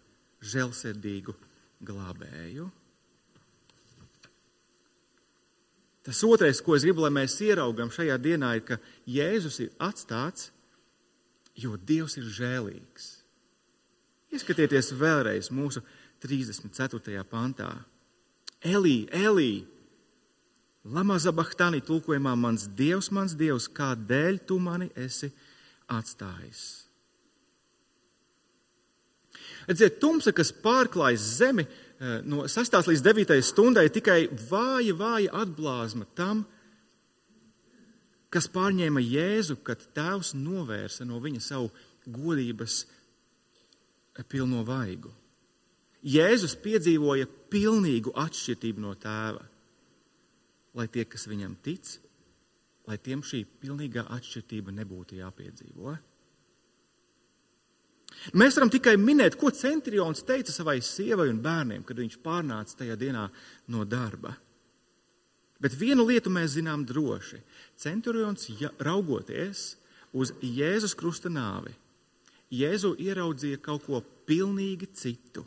žēlsirdīgu 0.40 1.34
glābēju. 1.84 2.68
Tas 6.02 6.22
otrais, 6.26 6.62
ko 6.64 6.74
es 6.74 6.86
gribu, 6.86 7.04
lai 7.04 7.12
mēs 7.14 7.36
ieraugam 7.44 7.90
šajā 7.92 8.16
dienā, 8.18 8.56
ir, 8.58 8.64
ka 8.66 8.78
Jēzus 9.06 9.60
ir 9.62 9.74
atstāts, 9.82 10.48
jo 11.54 11.76
Dievs 11.76 12.16
ir 12.18 12.26
žēlīgs. 12.26 13.10
Ieskatieties 14.32 14.94
vēlreiz 14.98 15.52
mūsu 15.54 15.82
34. 16.24 17.22
pantā. 17.28 17.68
Elī, 18.64 19.04
Elī, 19.12 19.66
Lama 20.82 21.14
Zabahtāni 21.22 21.78
tulkojumā 21.86 22.32
mans 22.34 22.64
dievs, 22.74 23.12
mans 23.14 23.36
dievs, 23.38 23.68
kādēļ 23.70 24.40
tu 24.48 24.58
mani 24.58 24.88
esi 24.98 25.28
atstājis? 25.86 26.62
Redziet, 29.68 30.00
tumsa, 30.02 30.32
kas 30.34 30.50
pārklājas 30.64 31.22
zemi 31.38 31.62
eh, 31.62 32.18
no 32.26 32.48
6. 32.50 32.74
līdz 32.90 33.04
9. 33.06 33.36
stundai, 33.46 33.86
tikai 33.94 34.24
vāja, 34.50 34.96
vāja 34.98 35.30
atblāzma 35.44 36.08
tam, 36.18 36.42
kas 38.32 38.50
pārņēma 38.50 39.04
Jēzu, 39.04 39.60
kad 39.62 39.86
tēvs 39.94 40.32
novērsa 40.34 41.06
no 41.06 41.22
viņa 41.22 41.44
savu 41.44 41.70
godības 42.10 42.82
pilno 44.26 44.64
vaigu. 44.66 45.12
Jēzus 46.02 46.56
piedzīvoja 46.58 47.28
pilnīgu 47.52 48.16
atšķirību 48.18 48.82
no 48.82 48.96
tēva. 48.98 49.51
Lai 50.78 50.88
tie, 50.92 51.04
kas 51.08 51.26
viņam 51.28 51.56
tic, 51.64 51.96
lai 52.88 52.98
tiem 52.98 53.22
šī 53.24 53.44
pilnīgā 53.62 54.06
atšķirība 54.16 54.74
nebūtu 54.78 55.20
jāpiedzīvo. 55.20 55.96
Mēs 58.38 58.56
varam 58.58 58.70
tikai 58.70 58.94
minēt, 59.00 59.38
ko 59.40 59.50
centurions 59.56 60.22
teica 60.26 60.52
savai 60.52 60.78
sievai 60.84 61.30
un 61.32 61.40
bērniem, 61.42 61.84
kad 61.86 61.98
viņš 61.98 62.18
pārnāca 62.24 62.82
tajā 62.82 62.96
dienā 63.00 63.26
no 63.72 63.86
darba. 63.88 64.34
Bet 65.62 65.76
vienu 65.78 66.04
lietu 66.08 66.30
mēs 66.30 66.56
zinām 66.56 66.84
droši. 66.86 67.38
Centurions, 67.78 68.48
raugoties 68.82 69.72
uz 70.12 70.34
Jēzus 70.42 70.96
krusta 70.98 71.30
nāvi, 71.32 71.72
Jēzu 72.52 72.92
ieraudzīja 73.00 73.62
kaut 73.64 73.86
ko 73.86 74.02
pilnīgi 74.28 74.90
citu 74.92 75.46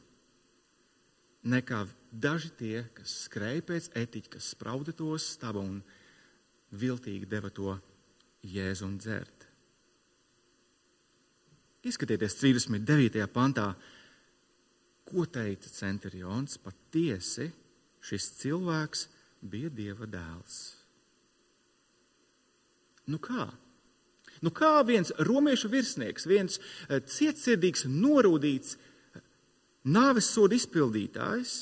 nekā 1.46 1.86
daži 2.12 2.52
tie, 2.58 2.84
kas 2.98 3.14
skrēja 3.26 3.64
pēc 3.66 3.90
etiķa, 3.96 4.36
kas 4.38 4.52
sprauda 4.56 4.94
to 4.96 5.14
stabu 5.22 5.62
un 5.62 5.82
viltīgi 6.76 7.30
deva 7.30 7.52
to 7.54 7.78
Jēzu 8.46 8.86
un 8.86 8.98
dzert. 9.02 9.46
Izskatieties 11.86 12.38
39. 12.42 13.22
pantā, 13.34 13.68
ko 15.06 15.26
teica 15.30 15.70
centurions. 15.70 16.58
Patiesi 16.58 17.52
šis 18.06 18.32
cilvēks 18.42 19.06
bija 19.46 19.70
Dieva 19.70 20.10
dēls. 20.10 20.58
Nu 23.06 23.22
kā? 23.22 23.46
Nu 24.42 24.50
kā 24.54 24.80
viens 24.86 25.14
romiešu 25.22 25.70
virsnieks, 25.70 26.26
viens 26.26 26.58
eh, 26.58 27.00
cietsirdīgs, 27.06 27.86
norūdīts 27.86 28.74
eh, 28.74 28.95
nāves 29.86 30.28
sodu 30.34 30.58
izpildītājs 30.58 31.56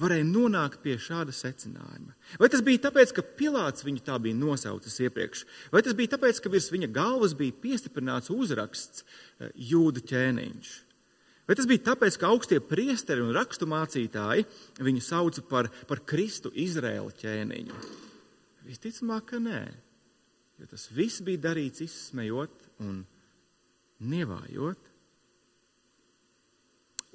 varēja 0.00 0.26
nonākt 0.26 0.80
pie 0.84 0.96
šāda 1.00 1.34
secinājuma? 1.34 2.14
Vai 2.40 2.48
tas 2.52 2.62
bija 2.64 2.86
tāpēc, 2.88 3.14
ka 3.16 3.24
Pilārs 3.38 3.84
viņu 3.86 4.04
tā 4.06 4.18
bija 4.22 4.38
nosaucis 4.38 5.00
iepriekš, 5.06 5.44
vai 5.72 5.82
tas 5.84 5.96
bija 5.98 6.14
tāpēc, 6.16 6.40
ka 6.40 6.52
virs 6.52 6.70
viņa 6.72 6.90
galvas 6.94 7.34
bija 7.36 7.56
piestiprināts 7.62 8.32
uzraksts 8.32 9.04
eh, 9.04 9.50
jūda 9.72 10.04
ķēniņš? 10.12 10.76
Vai 11.50 11.56
tas 11.58 11.66
bija 11.66 11.82
tāpēc, 11.88 12.14
ka 12.14 12.28
augstie 12.30 12.60
priesteri 12.62 13.24
un 13.24 13.32
raksturmācītāji 13.34 14.44
viņu 14.86 15.00
sauca 15.02 15.42
par, 15.50 15.66
par 15.90 16.04
Kristu 16.06 16.52
Izraēla 16.54 17.10
ķēniņu? 17.18 17.78
Visticamāk, 18.68 19.32
ka 19.32 19.40
nē. 19.42 19.64
Jo 20.60 20.68
tas 20.70 20.84
viss 20.94 21.24
bija 21.26 21.48
darīts 21.48 21.82
izsmejot 21.82 22.68
un 22.84 23.00
nievājot. 23.98 24.89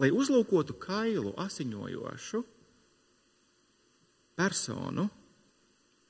Lai 0.01 0.09
uzlūkotu 0.11 0.75
kailu, 0.81 1.31
asiņojošu, 1.39 2.41
personu, 4.35 5.05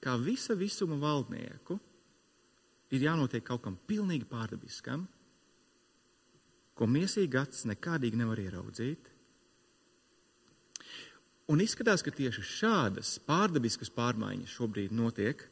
kā 0.01 0.15
visa 0.21 0.55
visuma 0.57 0.97
valdnieku, 1.01 1.77
ir 2.93 3.05
jānotiek 3.05 3.45
kaut 3.45 3.63
kam 3.65 3.77
pilnīgi 3.89 4.27
pārdabiskam, 4.29 5.05
ko 6.75 6.87
miesīgi 6.89 7.39
acis 7.39 7.67
nekādīgi 7.69 8.19
nevar 8.19 8.41
ieraudzīt. 8.41 9.11
Un 11.53 11.61
izskatās, 11.61 12.01
ka 12.01 12.09
tieši 12.09 12.41
šādas 12.41 13.19
pārdabiskas 13.27 13.91
pārmaiņas 13.93 14.53
šobrīd 14.57 14.95
notiek 14.97 15.43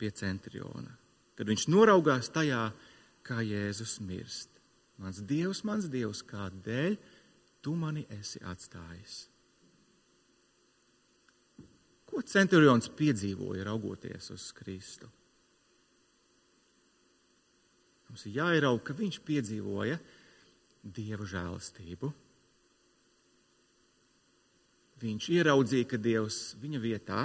pie 0.00 0.10
centriona. 0.16 0.96
Kad 1.36 1.50
viņš 1.52 1.68
noraugās 1.68 2.32
tajā, 2.32 2.70
kā 3.22 3.42
Jēzus 3.44 3.98
mirst. 4.02 4.48
Mans 5.00 5.20
Dievs, 5.28 5.62
mans 5.68 5.88
Dievs, 5.92 6.22
kādēļ 6.26 6.96
tu 7.62 7.74
mani 7.78 8.04
esi 8.18 8.42
atstājis? 8.44 9.18
Ko 12.12 12.20
centurions 12.28 12.90
piedzīvoja 12.92 13.64
raugoties 13.64 14.28
uz 14.34 14.50
Kristu? 14.52 15.08
Mums 18.10 18.26
ir 18.28 18.34
jāierauga, 18.42 18.82
ka 18.90 18.96
viņš 18.98 19.22
piedzīvoja 19.24 19.96
Dieva 20.82 21.24
žēlastību. 21.24 22.10
Viņš 25.00 25.28
ieraudzīja, 25.38 25.88
ka 25.88 25.98
Dievs 26.02 26.40
viņa 26.60 26.80
vietā 26.82 27.22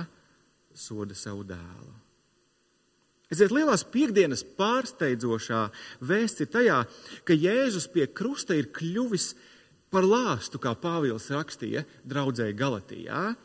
soda 0.77 1.17
savu 1.17 1.43
dēlu. 1.49 1.91
Eziet, 3.27 3.51
lielās 3.51 3.83
piekdienas 3.91 4.45
pārsteidzošā 4.55 5.65
vēsts 6.07 6.45
ir 6.45 6.51
tajā, 6.53 6.79
ka 7.27 7.35
Jēzus 7.35 7.89
pie 7.91 8.07
krusta 8.07 8.55
ir 8.55 8.71
kļuvis 8.71 9.33
par 9.33 9.56
lāstu, 9.93 10.59
kā 10.59 10.73
Pāvils 10.75 11.29
rakstīja 11.31 11.85
draudzēji 12.03 12.57
Galatijā. 12.57 13.35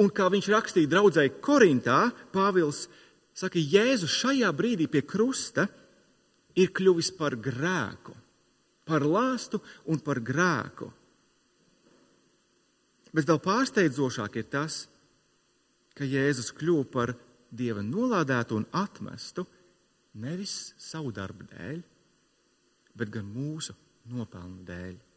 Un 0.00 0.08
kā 0.10 0.28
viņš 0.30 0.48
rakstīja 0.48 0.88
draudzēji 0.88 1.40
Korintā, 1.42 2.10
Pāvils 2.32 2.88
saka, 3.34 3.58
Jēzus 3.58 4.14
šajā 4.22 4.50
brīdī 4.52 4.86
pie 4.88 5.02
krusta 5.02 5.66
ir 6.56 6.70
kļuvis 6.72 7.10
par 7.18 7.36
grēku, 7.36 8.14
par 8.86 9.04
lāstu 9.04 9.60
un 9.86 9.98
par 9.98 10.20
grēku. 10.20 10.90
Bet 13.10 13.26
vēl 13.26 13.40
pārsteidzošāk 13.42 14.38
ir 14.38 14.46
tas, 14.50 14.84
ka 15.98 16.06
Jēzus 16.06 16.52
kļuva 16.54 16.86
par 16.86 17.14
dieva 17.50 17.82
nolādētu 17.82 18.56
un 18.56 18.66
atmestu 18.72 19.44
nevis 20.22 20.72
savu 20.78 21.10
darbu 21.14 21.48
dēļ, 21.50 21.80
bet 22.94 23.10
gan 23.10 23.26
mūsu 23.26 23.74
nopelnu 24.10 24.62
dēļ. 24.66 25.09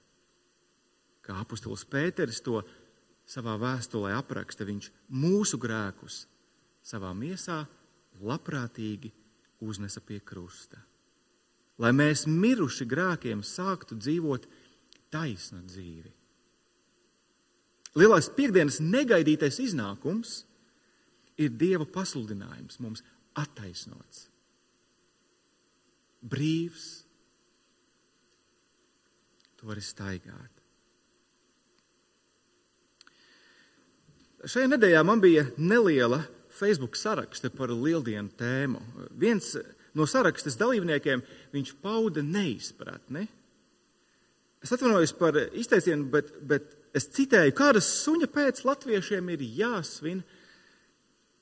Kā 1.24 1.38
apustulis 1.40 1.86
Pēteris 1.88 2.42
to 2.44 2.60
savā 3.30 3.56
vēstulē 3.62 4.12
apraksta, 4.18 4.68
viņš 4.68 4.90
mūsu 5.16 5.60
grēkus 5.62 6.26
savā 6.84 7.14
miesā 7.16 7.64
labprātīgi 8.24 9.14
uznesa 9.64 10.04
pie 10.04 10.20
krusta. 10.20 10.82
Lai 11.80 11.94
mēs 11.96 12.28
miruši 12.30 12.86
grēkiem 12.86 13.42
sāktu 13.46 13.96
dzīvot 13.98 14.46
taisnu 15.14 15.64
dzīvi. 15.66 16.12
Lielais 17.98 18.28
piekdienas 18.34 18.80
negaidītais 18.82 19.60
iznākums 19.62 20.42
ir 21.38 21.54
Dieva 21.54 21.86
pasludinājums 21.90 22.80
mums 22.82 23.04
attaisnots, 23.38 24.28
brīvs. 26.22 26.90
Tu 29.58 29.70
vari 29.70 29.84
staigāt. 29.86 30.63
Šajā 34.44 34.68
nedēļā 34.74 35.02
man 35.08 35.22
bija 35.24 35.46
neliela 35.56 36.20
Facebook 36.52 36.98
sarakste 37.00 37.48
par 37.54 37.72
lieldienu 37.72 38.34
tēmu. 38.36 38.82
Viens 39.16 39.54
no 39.96 40.08
sarakstes 40.10 40.58
dalībniekiem 40.60 41.24
pauda 41.82 42.24
neizpratni. 42.26 43.24
Es 44.64 44.72
atvainojos 44.76 45.14
par 45.20 45.38
izteicienu, 45.60 46.08
bet, 46.12 46.34
bet 46.44 46.76
es 46.96 47.08
citēju, 47.16 47.56
kādas 47.56 47.88
suņa 48.04 48.30
pēc 48.32 48.64
latviešiem 48.68 49.32
ir 49.34 49.46
jāsvin 49.60 50.24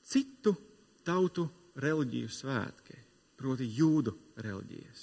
citu 0.06 0.54
tautu 1.06 1.48
reliģiju 1.82 2.30
svētki, 2.30 2.98
proti, 3.38 3.66
jūdu 3.78 4.14
reliģijas. 4.42 5.02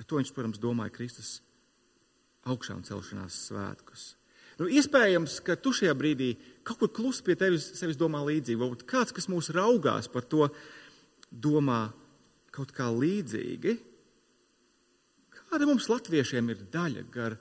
Ar 0.00 0.08
to 0.08 0.18
viņš, 0.18 0.32
protams, 0.34 0.60
domāja 0.60 0.92
Kristus 0.96 1.36
augšām 2.48 2.82
celšanās 2.86 3.38
svētkus. 3.48 4.12
Nu, 4.60 4.68
iespējams, 4.68 5.38
ka 5.46 5.56
tu 5.56 5.72
šajā 5.74 5.94
brīdī 5.96 6.34
kaut 6.66 6.82
kur 6.82 6.90
klusi 6.94 7.24
pie 7.26 7.36
tevis 7.38 7.70
sevis 7.78 7.98
domā 7.98 8.20
līdzīgi. 8.26 8.60
Varbūt 8.60 8.84
kāds, 8.88 9.14
kas 9.14 9.28
mūs 9.32 9.50
raugās 9.54 10.10
par 10.12 10.26
to, 10.28 10.48
domā 11.32 11.86
kaut 12.52 12.74
kā 12.76 12.90
līdzīgi. 12.92 13.78
Kāda 15.32 15.68
mums 15.68 15.88
latviešiem 15.90 16.52
ir 16.52 16.62
daļa 16.72 17.06
gar 17.12 17.36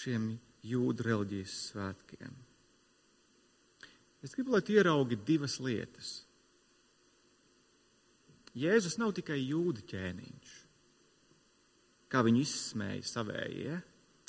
šiem 0.00 0.32
jūdu 0.64 1.06
reliģijas 1.06 1.54
svētkiem? 1.70 2.34
Es 4.24 4.32
gribu, 4.32 4.54
lai 4.54 4.64
tu 4.64 4.72
ieraugi 4.72 5.20
divas 5.20 5.58
lietas. 5.60 6.22
Jēzus 8.56 8.96
nav 9.00 9.12
tikai 9.16 9.36
jūdu 9.42 9.84
ķēniņš 9.90 10.63
kā 12.14 12.22
viņu 12.22 12.44
izsmēja 12.44 13.02
savējie. 13.10 13.80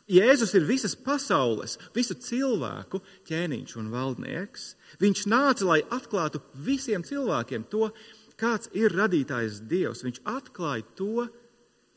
Jēzus 0.05 0.51
ir 0.53 0.67
visas 0.69 0.93
pasaules, 1.01 1.79
visu 1.95 2.13
cilvēku 2.21 2.99
ķēniņš 3.25 3.71
un 3.81 3.87
valdnieks. 3.93 4.67
Viņš 5.01 5.23
nāca, 5.31 5.65
lai 5.65 5.79
atklātu 5.93 6.43
visiem 6.53 7.01
cilvēkiem 7.05 7.65
to, 7.71 7.89
kāds 8.37 8.69
ir 8.77 8.93
radītājs 8.93 9.63
Dievs. 9.65 10.03
Viņš 10.05 10.21
atklāja 10.29 10.85
to, 10.99 11.25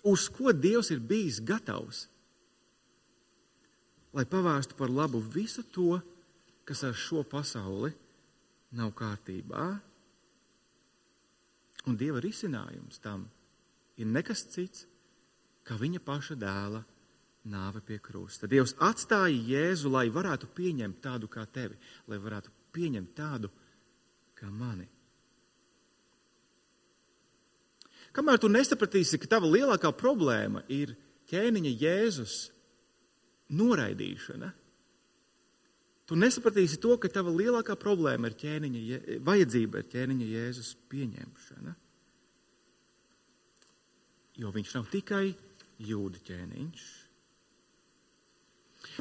uz 0.08 0.28
ko 0.32 0.54
Dievs 0.56 0.88
ir 0.94 1.04
bijis 1.04 1.42
gatavs. 1.44 2.06
Lai 4.16 4.24
pavērstu 4.24 4.78
par 4.78 4.88
labu 4.88 5.20
visu 5.20 5.66
to, 5.68 6.00
kas 6.64 6.80
ar 6.88 6.96
šo 6.96 7.26
pasauli 7.28 7.92
nav 8.72 8.94
kārtībā. 8.96 9.68
Un 11.88 11.96
Dieva 12.00 12.24
risinājums 12.24 13.04
tam 13.04 13.28
ir 14.00 14.08
nekas 14.08 14.48
cits 14.48 14.88
kā 15.68 15.76
viņa 15.76 16.00
paša 16.04 16.36
dēla 16.40 16.82
nāve 17.48 17.82
pie 17.84 17.98
krusta. 18.02 18.48
Dievs 18.48 18.74
atstāja 18.82 19.36
Jēzu, 19.52 19.90
lai 19.92 20.08
varētu 20.12 20.48
pieņemt 20.56 21.00
tādu 21.04 21.28
kā 21.30 21.44
tevi, 21.52 21.76
lai 22.08 22.20
varētu 22.20 22.52
pieņemt 22.76 23.14
tādu 23.16 23.50
kā 24.38 24.48
mani. 24.52 24.88
Kamēr 28.16 28.40
tu 28.40 28.48
nesapratīsi, 28.50 29.20
ka 29.20 29.36
tava 29.36 29.50
lielākā 29.50 29.92
problēma 29.94 30.64
ir 30.72 30.94
ķēniņa 31.28 31.72
Jēzus 31.82 32.36
noraidīšana, 33.54 34.48
tu 36.08 36.16
nesapratīsi 36.16 36.80
to, 36.80 36.96
ka 37.00 37.10
tava 37.12 37.32
lielākā 37.36 37.76
problēma 37.80 38.30
ir 38.30 38.38
ķēniņa, 38.40 39.02
vajadzība 39.24 39.82
ir 39.82 39.90
ķēniņa 39.92 40.30
Jēzus 40.32 40.72
pieņemšana. 40.88 41.74
Jo 44.38 44.52
viņš 44.54 44.74
nav 44.78 44.88
tikai 44.92 45.26
jūda 45.78 46.22
ķēniņš. 46.28 46.86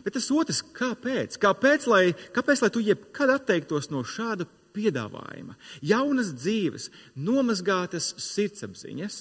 Bet 0.04 0.18
tas 0.18 0.28
otrs, 0.34 0.62
kāpēc? 0.76 1.38
Kāpēc, 1.42 1.88
lai, 1.90 2.04
kāpēc, 2.36 2.62
lai 2.64 2.70
tu 2.74 2.84
jebkad 2.84 3.34
atteiktos 3.34 3.90
no 3.94 4.04
šāda 4.06 4.48
piedāvājuma? 4.76 5.58
Jaunas 5.86 6.34
dzīves, 6.38 6.90
nomazgātas 7.18 8.12
sirdsapziņas, 8.22 9.18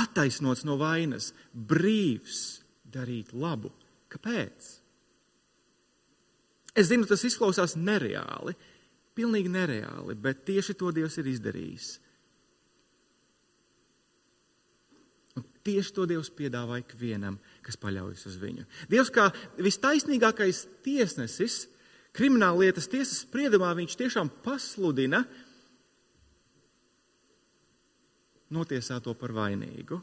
attaisnots 0.00 0.66
no 0.66 0.76
vainas, 0.80 1.30
brīvs 1.54 2.60
darīt 2.90 3.34
labu. 3.34 3.72
Kāpēc? 4.10 4.70
Es 6.78 6.90
zinu, 6.90 7.06
tas 7.06 7.22
izklausās 7.26 7.76
nereāli, 7.78 8.54
pilnīgi 9.18 9.50
nereāli, 9.52 10.14
bet 10.18 10.46
tieši 10.48 10.76
to 10.78 10.90
Dievs 10.94 11.18
ir 11.20 11.30
izdarījis. 11.30 11.90
Tieši 15.70 15.94
to 15.96 16.06
Dievs 16.10 16.30
piedāvā 16.34 16.82
ikvienam, 16.82 17.38
kas 17.64 17.78
paļaujas 17.80 18.26
uz 18.28 18.36
viņu. 18.42 18.66
Dievs, 18.90 19.12
kā 19.14 19.30
vistaisnīgākais 19.62 20.66
tiesnesis, 20.84 21.64
krimināla 22.16 22.66
lietas 22.66 22.90
tiesas 22.90 23.22
spriedumā, 23.24 23.70
viņš 23.78 23.96
tiešām 24.00 24.32
pasludina 24.44 25.22
notiesāto 28.50 29.14
par 29.14 29.34
vainīgu. 29.36 30.00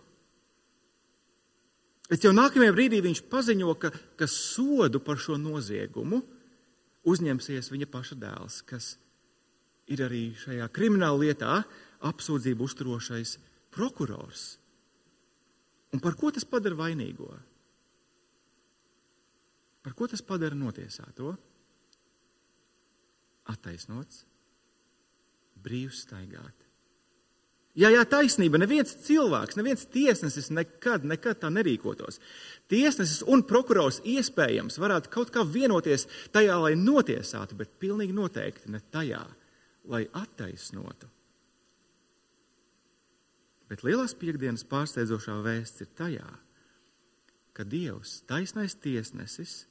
Bet 2.07 2.23
jau 2.23 2.31
nākamajā 2.31 2.71
brīdī 2.71 3.01
viņš 3.03 3.25
paziņo, 3.27 3.73
ka, 3.81 3.91
ka 4.15 4.29
sodu 4.31 5.01
par 5.03 5.19
šo 5.19 5.35
noziegumu 5.41 6.21
uzņemsies 7.07 7.67
viņa 7.73 7.89
paša 7.91 8.15
dēls, 8.19 8.61
kas 8.67 8.93
ir 9.91 10.03
arī 10.05 10.29
šajā 10.39 10.69
krimināla 10.71 11.19
lietā 11.25 11.57
apsūdzību 12.07 12.63
uzturošais 12.67 13.35
prokurors. 13.75 14.55
Un 15.95 16.03
par 16.03 16.17
ko 16.19 16.31
tas 16.35 16.45
padara 16.47 16.75
vainīgo? 16.77 17.29
Par 19.85 19.95
ko 19.95 20.07
tas 20.11 20.23
padara 20.25 20.57
notiesāto? 20.57 21.31
Attaisnots, 23.47 24.25
brīvs 25.63 26.03
staigāt. 26.03 26.67
Jā, 27.77 27.91
jā, 27.93 28.01
taisnība. 28.09 28.57
Neviens 28.57 28.95
cilvēks, 29.05 29.55
neviens 29.59 29.85
tiesnesis 29.93 30.49
nekad, 30.49 31.03
nekad 31.05 31.37
tā 31.43 31.51
nerīkotos. 31.53 32.17
Tiesnesis 32.71 33.21
un 33.29 33.43
prokurors 33.45 34.01
iespējams 34.01 34.79
varētu 34.81 35.11
kaut 35.13 35.29
kā 35.31 35.43
vienoties 35.45 36.07
tajā, 36.33 36.57
lai 36.63 36.73
notiesātu, 36.79 37.55
bet 37.59 37.77
pilnīgi 37.77 38.17
noteikti 38.17 38.73
ne 38.73 38.81
tajā, 38.81 39.21
lai 39.93 40.07
attaisnotu. 40.09 41.11
Bet 43.67 43.83
lielās 43.83 44.15
piekdienas 44.15 44.63
pārsteidzošā 44.67 45.35
vēsts 45.43 45.83
ir 45.83 45.89
tajā, 45.97 46.27
ka 47.57 47.65
Dievs, 47.67 48.21
taisnais 48.29 48.77
tiesnesis, 48.79 49.65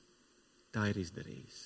tā 0.74 0.90
ir 0.90 1.00
izdarījis. 1.00 1.62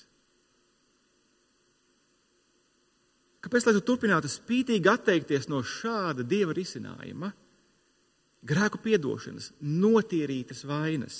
Kāpēc 3.41 3.65
lai 3.65 3.73
tu 3.73 3.81
turpinātu 3.83 4.29
spītīgi 4.29 4.89
atteikties 4.91 5.49
no 5.49 5.63
šāda 5.65 6.23
dieva 6.23 6.53
risinājuma? 6.53 7.31
Grēku 8.47 8.79
piedošanas, 8.81 9.51
notīrītas 9.61 10.61
vainas, 10.69 11.17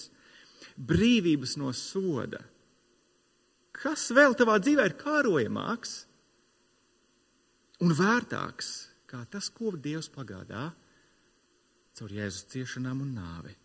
brīvības 0.78 1.58
no 1.62 1.74
soda. 1.78 2.40
Kas 3.74 4.08
vēl 4.14 4.38
tavā 4.38 4.60
dzīvē 4.62 4.86
ir 4.90 4.96
kārojamāks 5.02 5.96
un 7.82 7.94
vērtāks 7.98 8.72
kā 9.10 9.26
tas, 9.30 9.50
ko 9.50 9.74
Dievs 9.76 10.10
pagādā? 10.14 10.70
Caur 11.98 12.14
Jēzus 12.14 12.48
ciešanām 12.52 13.04
un 13.04 13.12
nāvi. 13.18 13.56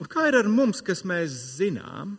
Un 0.00 0.08
kā 0.08 0.30
ir 0.30 0.38
ar 0.38 0.48
mums, 0.48 0.80
kas 0.80 1.02
mēs 1.04 1.34
zinām, 1.58 2.14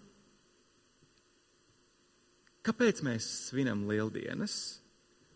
kāpēc 2.62 3.02
mēs 3.06 3.26
svinam 3.48 3.88
lieldienas? 3.90 4.58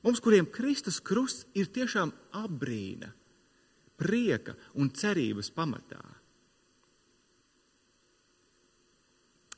Mums, 0.06 0.22
kuriem 0.22 0.46
Kristus 0.54 1.00
krusts 1.02 1.48
ir 1.58 1.72
tiešām 1.74 2.12
apbrīna, 2.38 3.10
prieka 3.98 4.54
un 4.78 4.92
cerības 4.94 5.50
pamatā. 5.56 6.04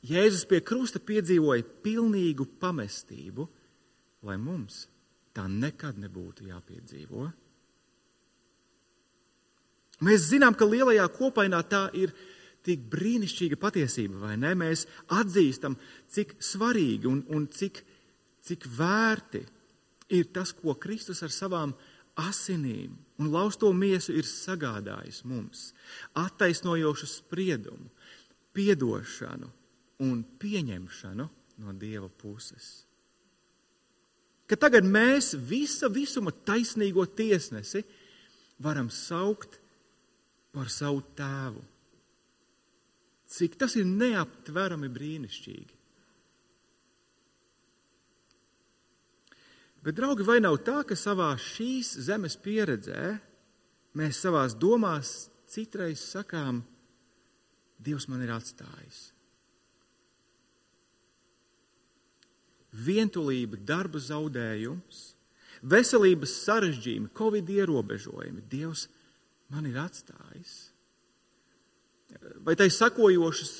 Jēzus 0.08 0.46
pie 0.48 0.62
krusta 0.64 1.02
piedzīvoja 1.02 1.66
pilnīgu 1.84 2.46
pamestību, 2.62 3.44
lai 4.26 4.38
mums 4.40 4.86
tā 5.36 5.46
nekad 5.50 5.98
nebūtu 6.02 6.48
jāpiedzīvo. 6.48 7.28
Mēs 10.06 10.28
zinām, 10.30 10.54
ka 10.54 10.66
lielajā 10.66 11.06
kopainā 11.14 11.60
tā 11.66 11.88
ir 11.98 12.14
tik 12.66 12.84
brīnišķīga 12.90 13.58
patiesība, 13.58 14.18
vai 14.22 14.36
ne? 14.38 14.52
Mēs 14.58 14.86
atzīstam, 15.14 15.76
cik 16.10 16.36
svarīgi 16.42 17.08
un, 17.10 17.22
un 17.34 17.46
cik, 17.50 17.80
cik 18.46 18.66
vērti 18.78 19.42
ir 20.14 20.30
tas, 20.34 20.52
ko 20.54 20.74
Kristus 20.78 21.22
ar 21.26 21.34
savām 21.34 21.74
asinīm 22.18 22.94
un 23.18 23.30
lausto 23.34 23.70
miesu 23.74 24.14
ir 24.14 24.26
sagādājis 24.26 25.22
mums. 25.26 25.72
Attaisnojošu 26.18 27.10
spriedumu, 27.10 27.90
piedošanu 28.54 29.50
un 30.06 30.22
pieņemšanu 30.38 31.30
no 31.58 31.74
Dieva 31.78 32.10
puses 32.10 32.87
ka 34.48 34.56
tagad 34.56 34.86
mēs 34.88 35.34
visa 35.36 35.90
visuma 35.92 36.32
taisnīgo 36.32 37.04
tiesnesi 37.18 37.84
varam 38.64 38.88
saukt 38.90 39.58
par 40.54 40.70
savu 40.72 41.02
tēvu. 41.16 41.62
Cik 43.28 43.58
tas 43.60 43.76
ir 43.76 43.84
neaptverami 43.84 44.88
brīnišķīgi. 44.88 45.74
Bet, 49.84 49.94
draugi, 49.94 50.24
vai 50.26 50.40
nav 50.42 50.56
tā, 50.66 50.80
ka 50.84 50.96
savā 50.98 51.28
šīs 51.38 51.92
zemes 52.08 52.34
pieredzē 52.42 53.12
mēs 53.96 54.18
savās 54.24 54.56
domās 54.58 55.28
citreiz 55.48 56.02
sakām, 56.02 56.64
Dievs 57.78 58.08
man 58.10 58.24
ir 58.24 58.32
atstājis? 58.34 59.12
Vientulība, 62.86 63.58
darba 63.66 64.00
zaudējums, 64.02 65.02
veselības 65.62 66.34
sarežģījumi, 66.44 67.12
covid 67.18 67.50
ierobežojumi. 67.50 68.44
Dievs 68.50 68.86
man 69.52 69.66
ir 69.68 69.78
atstājis. 69.82 70.56
Vai 72.44 72.54
tai 72.56 72.70
sakojošas, 72.72 73.52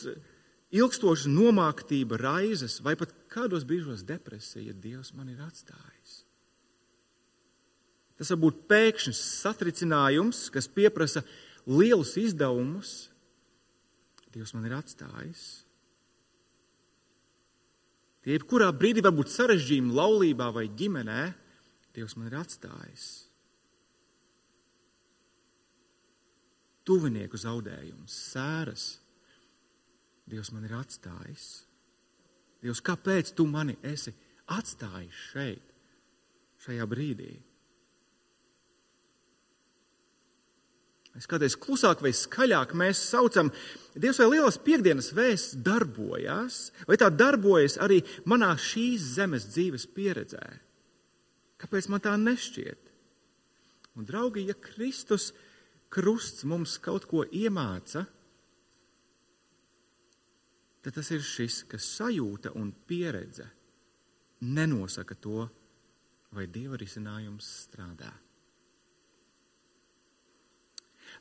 ilgstošas 0.78 1.28
nomāktība, 1.32 2.18
raizes, 2.20 2.78
vai 2.84 2.94
pat 2.96 3.12
kādos 3.32 3.66
brīžos 3.68 4.06
depresija, 4.08 4.72
Dievs 4.72 5.12
man 5.16 5.28
ir 5.32 5.42
atstājis. 5.44 6.22
Tas 8.18 8.32
var 8.34 8.40
būt 8.42 8.64
pēkšņs 8.70 9.20
satricinājums, 9.44 10.48
kas 10.50 10.66
prasa 10.68 11.22
lielus 11.68 12.16
izdevumus. 12.18 13.10
Dievs 14.34 14.54
man 14.56 14.66
ir 14.66 14.74
atstājis. 14.80 15.67
Tie 18.28 18.34
jebkurā 18.36 18.66
brīdī 18.76 19.00
var 19.00 19.14
būt 19.16 19.30
sarežģījumi 19.32 19.94
laulībā 19.96 20.50
vai 20.52 20.66
ģimenē, 20.68 21.22
Dievs 21.96 22.12
man 22.20 22.26
ir 22.28 22.34
atstājis. 22.36 23.04
Tuvinieku 26.84 27.40
zaudējums, 27.40 28.18
sēras, 28.34 28.84
Dievs 30.28 30.52
man 30.52 30.68
ir 30.68 30.76
atstājis. 30.76 31.46
Dievs, 32.60 32.84
kāpēc 32.84 33.32
tu 33.32 33.48
mani 33.48 33.78
esi 33.80 34.12
atstājis 34.58 35.24
šeit, 35.32 35.72
šajā 36.66 36.84
brīdī? 36.92 37.32
Kādreiz 41.26 41.56
klusāk 41.58 42.02
vai 42.04 42.12
skaļāk 42.14 42.76
mēs 42.78 43.00
saucam, 43.10 43.50
Dievs, 43.98 44.20
vai 44.22 44.28
lielās 44.30 44.60
piekdienas 44.62 45.08
vēsts 45.16 45.56
darbojās, 45.66 46.58
vai 46.86 46.98
tā 47.00 47.08
darbojas 47.10 47.74
arī 47.82 47.98
manā 48.30 48.52
šīs 48.54 49.16
zemes 49.16 49.48
dzīves 49.50 49.88
pieredzē? 49.90 50.44
Kāpēc 51.58 51.88
man 51.90 52.04
tā 52.04 52.12
nešķiet? 52.20 52.92
Un, 53.98 54.06
draugi, 54.06 54.44
ja 54.46 54.54
Kristus 54.54 55.32
krusts 55.90 56.46
mums 56.46 56.76
kaut 56.78 57.08
ko 57.10 57.24
iemāca, 57.26 58.04
tad 60.84 60.94
tas 60.94 61.10
ir 61.10 61.24
šis, 61.26 61.64
kas 61.66 61.88
sajūta 61.98 62.54
un 62.54 62.70
pieredze 62.70 63.48
nenosaka 64.46 65.18
to, 65.18 65.48
vai 66.30 66.46
dieva 66.46 66.78
risinājums 66.78 67.48
strādā. 67.66 68.12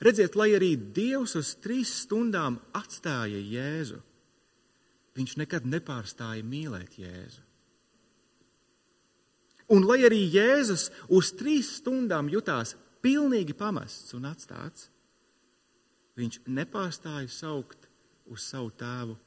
Redziet, 0.04 0.36
lai 0.38 0.52
arī 0.54 0.76
Dievs 0.78 1.34
uz 1.40 1.56
trīs 1.62 1.90
stundām 2.04 2.60
atstāja 2.78 3.40
Jēzu, 3.42 3.98
viņš 5.18 5.38
nekad 5.42 5.66
nepārstāja 5.66 6.46
mīlēt 6.46 7.00
Jēzu. 7.02 7.44
Un 9.74 9.84
lai 9.84 10.00
arī 10.08 10.22
Jēzus 10.32 10.88
uz 11.12 11.34
trīs 11.36 11.74
stundām 11.82 12.30
jutās 12.32 12.76
pilnīgi 13.04 13.56
pamests 13.58 14.14
un 14.16 14.30
atstāts, 14.30 14.88
viņš 16.18 16.40
nepārstāja 16.48 17.28
saukt 17.32 17.90
uz 18.32 18.46
savu 18.48 18.72
tēvu 18.78 19.18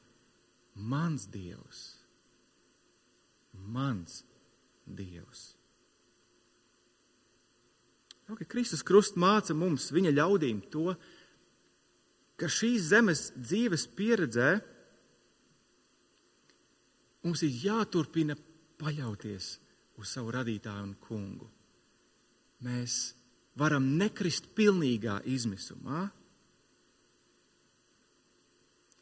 mans 0.75 1.27
Dievs, 1.29 1.81
mans 3.53 4.21
Dievs. 4.85 5.60
Okay, 8.31 8.47
Kristus 8.47 8.83
Krusts 8.87 9.19
māca 9.19 9.51
mums, 9.57 9.89
viņa 9.91 10.13
ļaudīm, 10.15 10.61
to, 10.71 10.93
ka 12.39 12.47
šīs 12.47 12.85
zemes 12.93 13.25
dzīves 13.35 13.83
pieredzē 13.97 14.53
mums 17.27 17.43
ir 17.43 17.57
jāturpina 17.65 18.37
paļauties 18.79 19.49
uz 19.99 20.13
savu 20.15 20.31
radītāju 20.37 20.85
un 20.85 20.95
kungu. 21.03 21.49
Mēs 22.63 23.11
varam 23.59 23.91
nekrist 23.99 24.47
pilnīgā 24.55 25.19
izmisumā, 25.27 26.07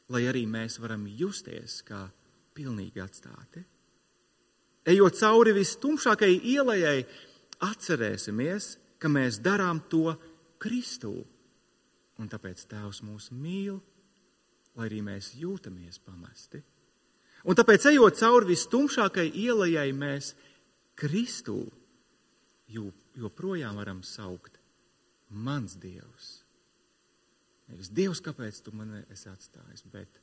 lai 0.10 0.26
arī 0.26 0.48
mēs 0.50 0.82
varam 0.82 1.06
justies 1.06 1.84
kā 1.86 2.02
pilnīgi 2.58 3.06
atstāti. 3.06 3.62
Ejot 4.90 5.22
cauri 5.22 5.54
vistumšākajai 5.54 6.46
ielai, 6.50 6.84
atcerēsimies, 7.62 8.74
ka 8.74 8.89
mēs 9.08 9.40
darām 9.40 9.80
to 9.88 10.12
Kristū. 10.60 11.14
Un 12.20 12.28
tāpēc 12.28 12.66
Tēvs 12.68 13.00
mūs 13.08 13.30
mīl, 13.32 13.80
lai 14.76 14.90
arī 14.90 15.00
mēs 15.06 15.32
jūtamies 15.40 16.02
pamesti. 16.04 16.60
Un 17.48 17.56
tāpēc, 17.56 17.86
ejot 17.94 18.20
cauri 18.20 18.52
vistumšākajai 18.52 19.32
ielai, 19.40 19.72
mēs 19.96 20.34
Kristū 21.00 21.62
joprojām 23.16 23.80
varam 23.80 24.04
saukt 24.04 24.60
mans 25.30 25.78
Dievs. 25.80 26.44
Nevis 27.70 27.92
Dievs, 27.94 28.20
kāpēc 28.26 28.60
tu 28.66 28.74
mani 28.76 29.04
esi 29.14 29.30
atstājis, 29.30 29.86
bet 29.94 30.20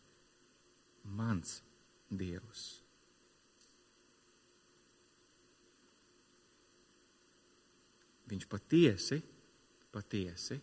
mans 1.05 1.62
Dievs. 2.11 2.86
Viņš 8.27 8.47
patiesi, 8.51 9.21
patiesi 9.95 10.59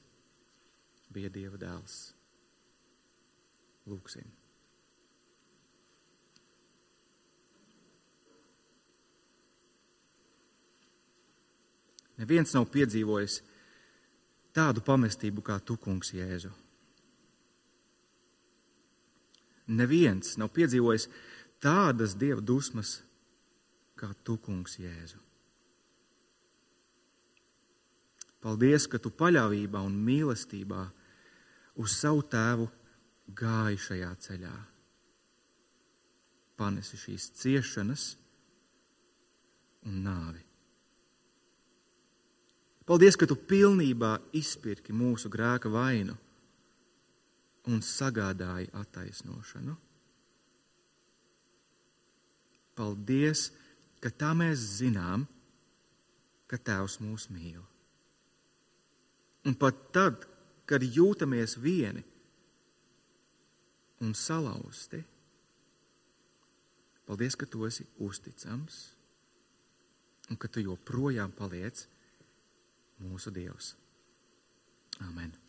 bija 1.14 1.32
Dieva 1.32 1.60
dēls. 1.60 1.98
Lūksim. 3.88 4.28
Neviens 12.20 12.54
nav 12.54 12.68
piedzīvojis 12.72 13.40
tādu 14.54 14.84
pamestību 14.86 15.44
kā 15.44 15.58
tu, 15.66 15.76
kungs, 15.82 16.14
Jēzu. 16.14 16.52
Neviens 19.74 20.36
nav 20.38 20.52
piedzīvojis 20.54 21.08
tādas 21.64 22.14
dieva 22.20 22.44
dusmas 22.44 23.00
kā 24.00 24.12
tu, 24.24 24.38
kungs, 24.38 24.78
Jēzu. 24.80 25.20
Paldies, 28.44 28.90
ka 28.92 29.00
tu 29.00 29.12
paļāvībā 29.16 29.82
un 29.88 29.96
mīlestībā 30.04 30.84
uz 31.80 31.96
savu 31.96 32.26
tēvu 32.28 32.68
gāji 33.40 33.80
šajā 33.80 34.10
ceļā. 34.26 34.56
Panesi 36.60 37.00
šīs 37.00 37.30
ciešanas 37.40 38.08
un 39.88 40.02
nāvi. 40.04 40.44
Paldies, 42.84 43.16
ka 43.16 43.28
tu 43.30 43.38
pilnībā 43.40 44.18
izpirki 44.36 44.92
mūsu 44.92 45.32
grēka 45.32 45.72
vainu 45.72 46.18
un 47.72 47.80
sagādāji 47.80 48.68
attaisnošanu. 48.76 49.76
Paldies, 52.76 53.52
ka 54.04 54.12
tā 54.12 54.34
mēs 54.36 54.60
zinām, 54.82 55.24
ka 56.50 56.60
Tēvs 56.60 57.00
mūs 57.00 57.30
mīl. 57.32 57.62
Un 59.44 59.56
pat 59.60 59.80
tad, 59.96 60.26
kad 60.70 60.84
jūtamies 60.84 61.58
vieni 61.60 62.04
un 64.04 64.14
salauzti, 64.16 65.02
paldies, 67.08 67.36
ka 67.36 67.48
tu 67.48 67.68
esi 67.68 67.86
uzticams 68.04 68.82
un 70.32 70.40
ka 70.40 70.48
tu 70.48 70.64
joprojām 70.64 71.36
paliec 71.36 71.86
mūsu 73.04 73.34
Dievs. 73.36 73.74
Amen. 75.04 75.43